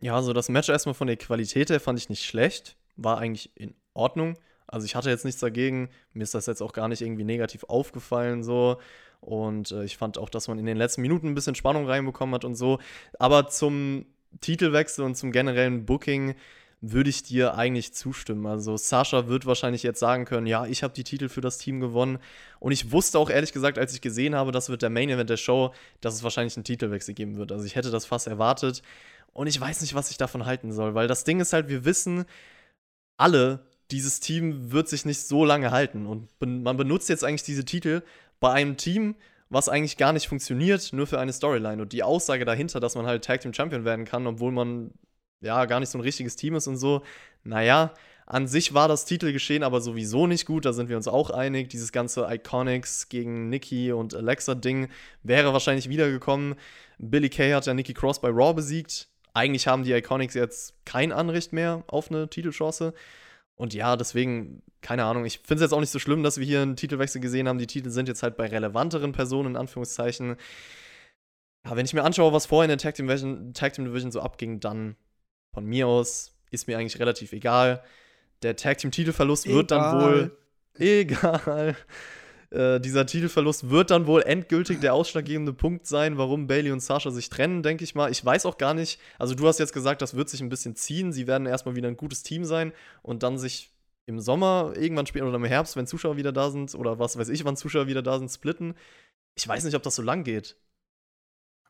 [0.00, 2.76] Ja, also das Match erstmal von der Qualität her fand ich nicht schlecht.
[2.96, 4.38] War eigentlich in Ordnung.
[4.66, 5.90] Also ich hatte jetzt nichts dagegen.
[6.12, 8.80] Mir ist das jetzt auch gar nicht irgendwie negativ aufgefallen so.
[9.22, 12.34] Und äh, ich fand auch, dass man in den letzten Minuten ein bisschen Spannung reinbekommen
[12.34, 12.80] hat und so.
[13.18, 14.04] Aber zum
[14.40, 16.34] Titelwechsel und zum generellen Booking
[16.80, 18.44] würde ich dir eigentlich zustimmen.
[18.46, 21.78] Also Sascha wird wahrscheinlich jetzt sagen können, ja, ich habe die Titel für das Team
[21.78, 22.18] gewonnen.
[22.58, 25.30] Und ich wusste auch ehrlich gesagt, als ich gesehen habe, das wird der Main Event
[25.30, 27.52] der Show, dass es wahrscheinlich einen Titelwechsel geben wird.
[27.52, 28.82] Also ich hätte das fast erwartet.
[29.32, 31.84] Und ich weiß nicht, was ich davon halten soll, weil das Ding ist halt, wir
[31.84, 32.24] wissen
[33.16, 33.60] alle,
[33.92, 36.06] dieses Team wird sich nicht so lange halten.
[36.06, 38.02] Und man benutzt jetzt eigentlich diese Titel
[38.42, 39.14] bei einem Team,
[39.48, 41.80] was eigentlich gar nicht funktioniert, nur für eine Storyline.
[41.80, 44.90] Und die Aussage dahinter, dass man halt Tag Team Champion werden kann, obwohl man
[45.40, 47.02] ja gar nicht so ein richtiges Team ist und so,
[47.44, 47.94] naja,
[48.26, 51.68] an sich war das Titelgeschehen aber sowieso nicht gut, da sind wir uns auch einig.
[51.68, 54.88] Dieses ganze Iconics gegen Nikki und Alexa-Ding
[55.22, 56.56] wäre wahrscheinlich wiedergekommen.
[56.98, 59.08] Billy Kay hat ja Nikki Cross bei Raw besiegt.
[59.34, 62.92] Eigentlich haben die Iconics jetzt kein Anrecht mehr auf eine Titelchance.
[63.54, 66.46] Und ja, deswegen, keine Ahnung, ich finde es jetzt auch nicht so schlimm, dass wir
[66.46, 67.58] hier einen Titelwechsel gesehen haben.
[67.58, 70.36] Die Titel sind jetzt halt bei relevanteren Personen, in Anführungszeichen.
[71.64, 74.10] Ja, wenn ich mir anschaue, was vorher in der Tag Team, Division, Tag Team Division
[74.10, 74.96] so abging, dann
[75.54, 77.82] von mir aus ist mir eigentlich relativ egal.
[78.42, 80.36] Der Tag Team Titelverlust wird dann wohl
[80.78, 81.76] egal.
[82.52, 87.10] Äh, dieser Titelverlust wird dann wohl endgültig der ausschlaggebende Punkt sein, warum Bailey und Sasha
[87.10, 88.10] sich trennen, denke ich mal.
[88.10, 90.76] Ich weiß auch gar nicht, also du hast jetzt gesagt, das wird sich ein bisschen
[90.76, 91.12] ziehen.
[91.12, 92.72] Sie werden erstmal wieder ein gutes Team sein
[93.02, 93.72] und dann sich
[94.04, 97.30] im Sommer irgendwann spielen oder im Herbst, wenn Zuschauer wieder da sind oder was weiß
[97.30, 98.74] ich, wann Zuschauer wieder da sind, splitten.
[99.34, 100.56] Ich weiß nicht, ob das so lang geht.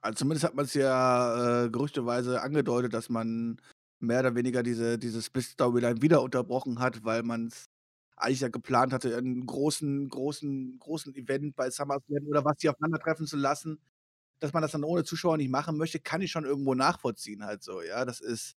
[0.01, 3.61] Also zumindest hat man es ja äh, gerüchteweise angedeutet, dass man
[4.01, 7.69] mehr oder weniger diese, diese Split-Storyline wieder unterbrochen hat, weil man es
[8.23, 13.27] eigentlich ja geplant hatte, einen großen, großen, großen Event bei SummerSlam oder was die aufeinandertreffen
[13.27, 13.81] zu lassen.
[14.41, 17.63] dass man das dann ohne Zuschauer nicht machen möchte, kann ich schon irgendwo nachvollziehen halt
[17.65, 18.05] so, ja.
[18.07, 18.57] Das ist,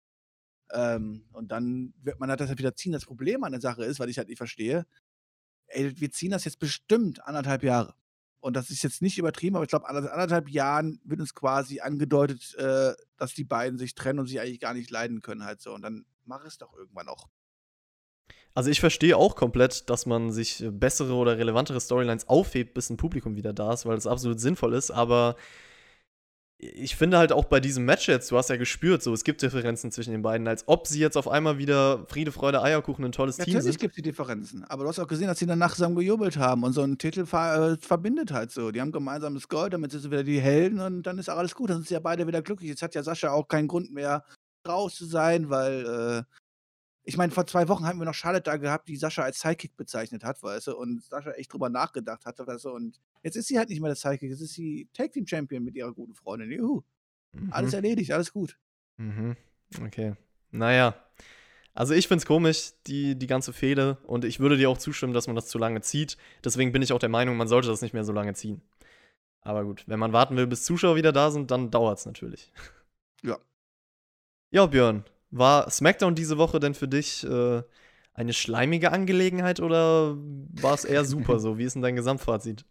[0.73, 2.93] ähm, und dann wird man halt das halt wieder ziehen.
[2.93, 4.87] Das Problem an der Sache ist, weil ich halt nicht verstehe,
[5.69, 7.95] ey, wir ziehen das jetzt bestimmt anderthalb Jahre.
[8.41, 12.55] Und das ist jetzt nicht übertrieben, aber ich glaube, anderthalb Jahren wird uns quasi angedeutet,
[12.57, 15.73] äh, dass die beiden sich trennen und sich eigentlich gar nicht leiden können halt so.
[15.75, 17.29] Und dann mach es doch irgendwann auch.
[18.57, 22.97] Also ich verstehe auch komplett, dass man sich bessere oder relevantere Storylines aufhebt, bis ein
[22.97, 25.37] Publikum wieder da ist, weil das absolut sinnvoll ist, aber
[26.73, 29.43] ich finde halt auch bei diesem Match jetzt, du hast ja gespürt, so es gibt
[29.43, 33.13] Differenzen zwischen den beiden, als ob sie jetzt auf einmal wieder Friede, Freude, Eierkuchen ein
[33.13, 33.59] tolles ja, Team sind.
[33.59, 36.37] Natürlich gibt es die Differenzen, aber du hast auch gesehen, dass sie danach zusammen gejubelt
[36.37, 38.71] haben und so ein Titel ver äh, verbindet halt so.
[38.71, 41.55] Die haben gemeinsames Gold, damit sind sie wieder die Helden und dann ist auch alles
[41.55, 42.71] gut, dann sind sie ja beide wieder glücklich.
[42.71, 44.25] Jetzt hat ja Sascha auch keinen Grund mehr
[44.67, 46.23] raus zu sein, weil äh,
[47.05, 49.77] ich meine, vor zwei Wochen haben wir noch Charlotte da gehabt, die Sascha als Sidekick
[49.77, 53.49] bezeichnet hat, weißt du, und Sascha echt drüber nachgedacht hat, weißt du, und jetzt ist
[53.49, 56.15] sie halt nicht mehr der Sidekick, jetzt ist sie Tag Team Champion mit ihrer guten
[56.15, 56.51] Freundin.
[56.51, 56.83] Juhu.
[57.33, 57.53] Mhm.
[57.53, 58.59] Alles erledigt, alles gut.
[58.97, 59.37] Mhm.
[59.83, 60.15] Okay.
[60.51, 60.95] Naja.
[61.75, 65.13] Also ich finde es komisch, die, die ganze Fehde, und ich würde dir auch zustimmen,
[65.13, 66.17] dass man das zu lange zieht.
[66.45, 68.63] Deswegen bin ich auch der Meinung, man sollte das nicht mehr so lange ziehen.
[69.41, 72.51] Aber gut, wenn man warten will, bis Zuschauer wieder da sind, dann dauert es natürlich.
[73.23, 73.39] Ja.
[74.51, 75.05] Ja, Björn,
[75.37, 77.63] war SmackDown diese Woche denn für dich äh,
[78.15, 81.59] eine schleimige Angelegenheit oder war es eher super so?
[81.59, 82.65] Wie ist denn dein Gesamtfazit?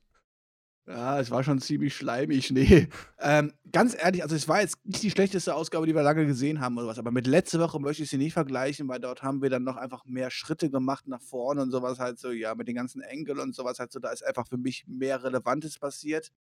[0.86, 2.90] Ja, es war schon ziemlich schleimig, nee.
[3.26, 6.60] Ähm, ganz ehrlich, also es war jetzt nicht die schlechteste Ausgabe, die wir lange gesehen
[6.60, 9.42] haben oder was, aber mit letzter Woche möchte ich sie nicht vergleichen, weil dort haben
[9.42, 12.68] wir dann noch einfach mehr Schritte gemacht nach vorne und sowas halt so, ja, mit
[12.68, 16.34] den ganzen Engeln und sowas halt so, da ist einfach für mich mehr Relevantes passiert.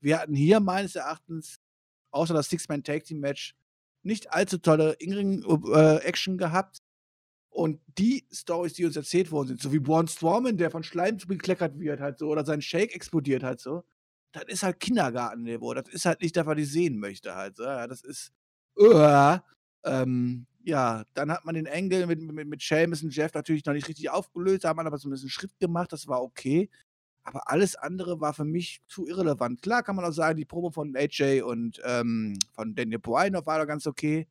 [0.00, 1.60] Wir hatten hier meines Erachtens,
[2.10, 3.54] außer das Six-Man-Tag-Team-Match,
[4.04, 6.78] nicht allzu tolle In-Ring-Action äh, gehabt.
[7.50, 11.18] Und die Stories, die uns erzählt worden sind, so wie Braun Strowman, der von Schleim
[11.18, 13.84] bekleckert wird, halt so, oder sein Shake explodiert halt so,
[14.32, 15.74] das ist halt Kindergartenniveau.
[15.74, 17.56] Das ist halt nicht, dass man die sehen möchte halt.
[17.56, 17.64] So.
[17.64, 18.32] Das ist.
[18.76, 19.38] Uh,
[19.84, 23.74] ähm, ja, dann hat man den Engel mit, mit, mit Seamus und Jeff natürlich noch
[23.74, 26.70] nicht richtig aufgelöst, da hat man aber zumindest einen Schritt gemacht, das war okay.
[27.24, 29.62] Aber alles andere war für mich zu irrelevant.
[29.62, 33.58] Klar kann man auch sagen, die Probe von AJ und ähm, von Daniel Bryan war
[33.58, 34.28] da ganz okay.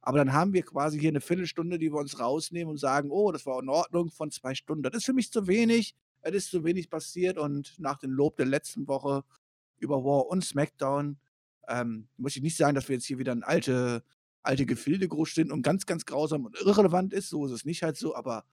[0.00, 3.32] Aber dann haben wir quasi hier eine Viertelstunde, die wir uns rausnehmen und sagen, oh,
[3.32, 4.84] das war in Ordnung von zwei Stunden.
[4.84, 5.94] Das ist für mich zu wenig.
[6.20, 9.24] Es ist zu wenig passiert und nach dem Lob der letzten Woche
[9.78, 11.18] über War und SmackDown
[11.68, 14.02] ähm, muss ich nicht sagen, dass wir jetzt hier wieder in alte,
[14.42, 17.28] alte Gefilde groß sind und ganz, ganz grausam und irrelevant ist.
[17.28, 18.44] So ist es nicht halt so, aber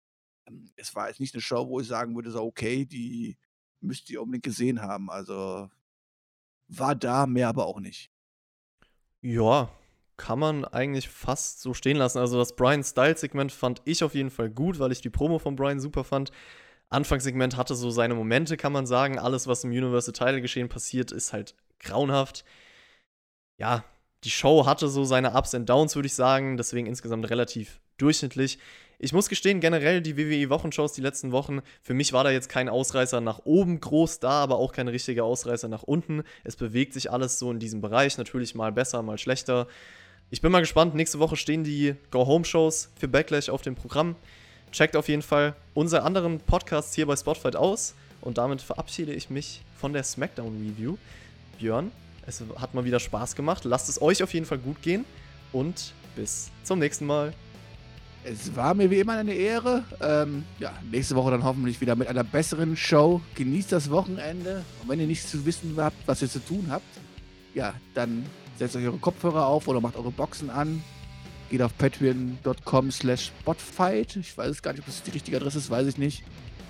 [0.48, 3.38] ähm, es war jetzt nicht eine Show, wo ich sagen würde, so, okay, die
[3.82, 5.10] müsst ihr unbedingt gesehen haben.
[5.10, 5.70] Also
[6.68, 8.12] war da, mehr aber auch nicht.
[9.22, 9.70] Ja,
[10.18, 12.20] kann man eigentlich fast so stehen lassen.
[12.20, 15.56] Also das Brian Style-Segment fand ich auf jeden Fall gut, weil ich die Promo von
[15.56, 16.32] Brian super fand.
[16.90, 19.20] Anfangssegment hatte so seine Momente, kann man sagen.
[19.20, 22.46] Alles, was im Universal Title geschehen passiert, ist halt grauenhaft.
[23.58, 23.84] Ja,
[24.24, 26.58] die Show hatte so seine Ups und Downs, würde ich sagen.
[26.58, 28.60] Deswegen insgesamt relativ durchschnittlich.
[29.00, 32.70] Ich muss gestehen, generell die WWE-Wochenshows die letzten Wochen, für mich war da jetzt kein
[32.70, 36.24] Ausreißer nach oben groß da, aber auch kein richtiger Ausreißer nach unten.
[36.44, 39.68] Es bewegt sich alles so in diesem Bereich, natürlich mal besser, mal schlechter.
[40.32, 40.96] Ich bin mal gespannt.
[40.96, 44.16] Nächste Woche stehen die Go-Home-Shows für Backlash auf dem Programm.
[44.72, 47.96] Checkt auf jeden Fall unsere anderen Podcasts hier bei Spotfight aus.
[48.22, 50.98] Und damit verabschiede ich mich von der SmackDown-Review.
[51.60, 51.92] Björn,
[52.26, 53.66] es hat mal wieder Spaß gemacht.
[53.66, 55.06] Lasst es euch auf jeden Fall gut gehen.
[55.54, 57.34] Und bis zum nächsten Mal.
[58.28, 59.84] Es war mir wie immer eine Ehre.
[60.02, 63.22] Ähm, ja, nächste Woche dann hoffentlich wieder mit einer besseren Show.
[63.36, 64.64] Genießt das Wochenende.
[64.82, 66.88] Und wenn ihr nichts zu wissen habt, was ihr zu tun habt,
[67.54, 68.26] ja, dann
[68.58, 70.84] setzt euch eure Kopfhörer auf oder macht eure Boxen an.
[71.52, 74.16] Geht auf patreon.com slash botfight.
[74.16, 76.24] Ich weiß gar nicht, ob das die richtige Adresse ist, weiß ich nicht.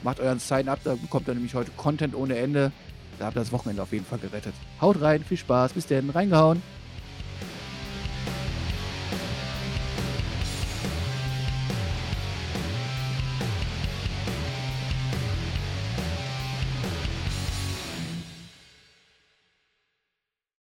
[0.04, 2.74] Macht euren Sign-up, da bekommt ihr nämlich heute Content ohne Ende.
[3.18, 4.54] Da habt ihr das Wochenende auf jeden Fall gerettet.
[4.82, 6.62] Haut rein, viel Spaß, bis denn, reingehauen.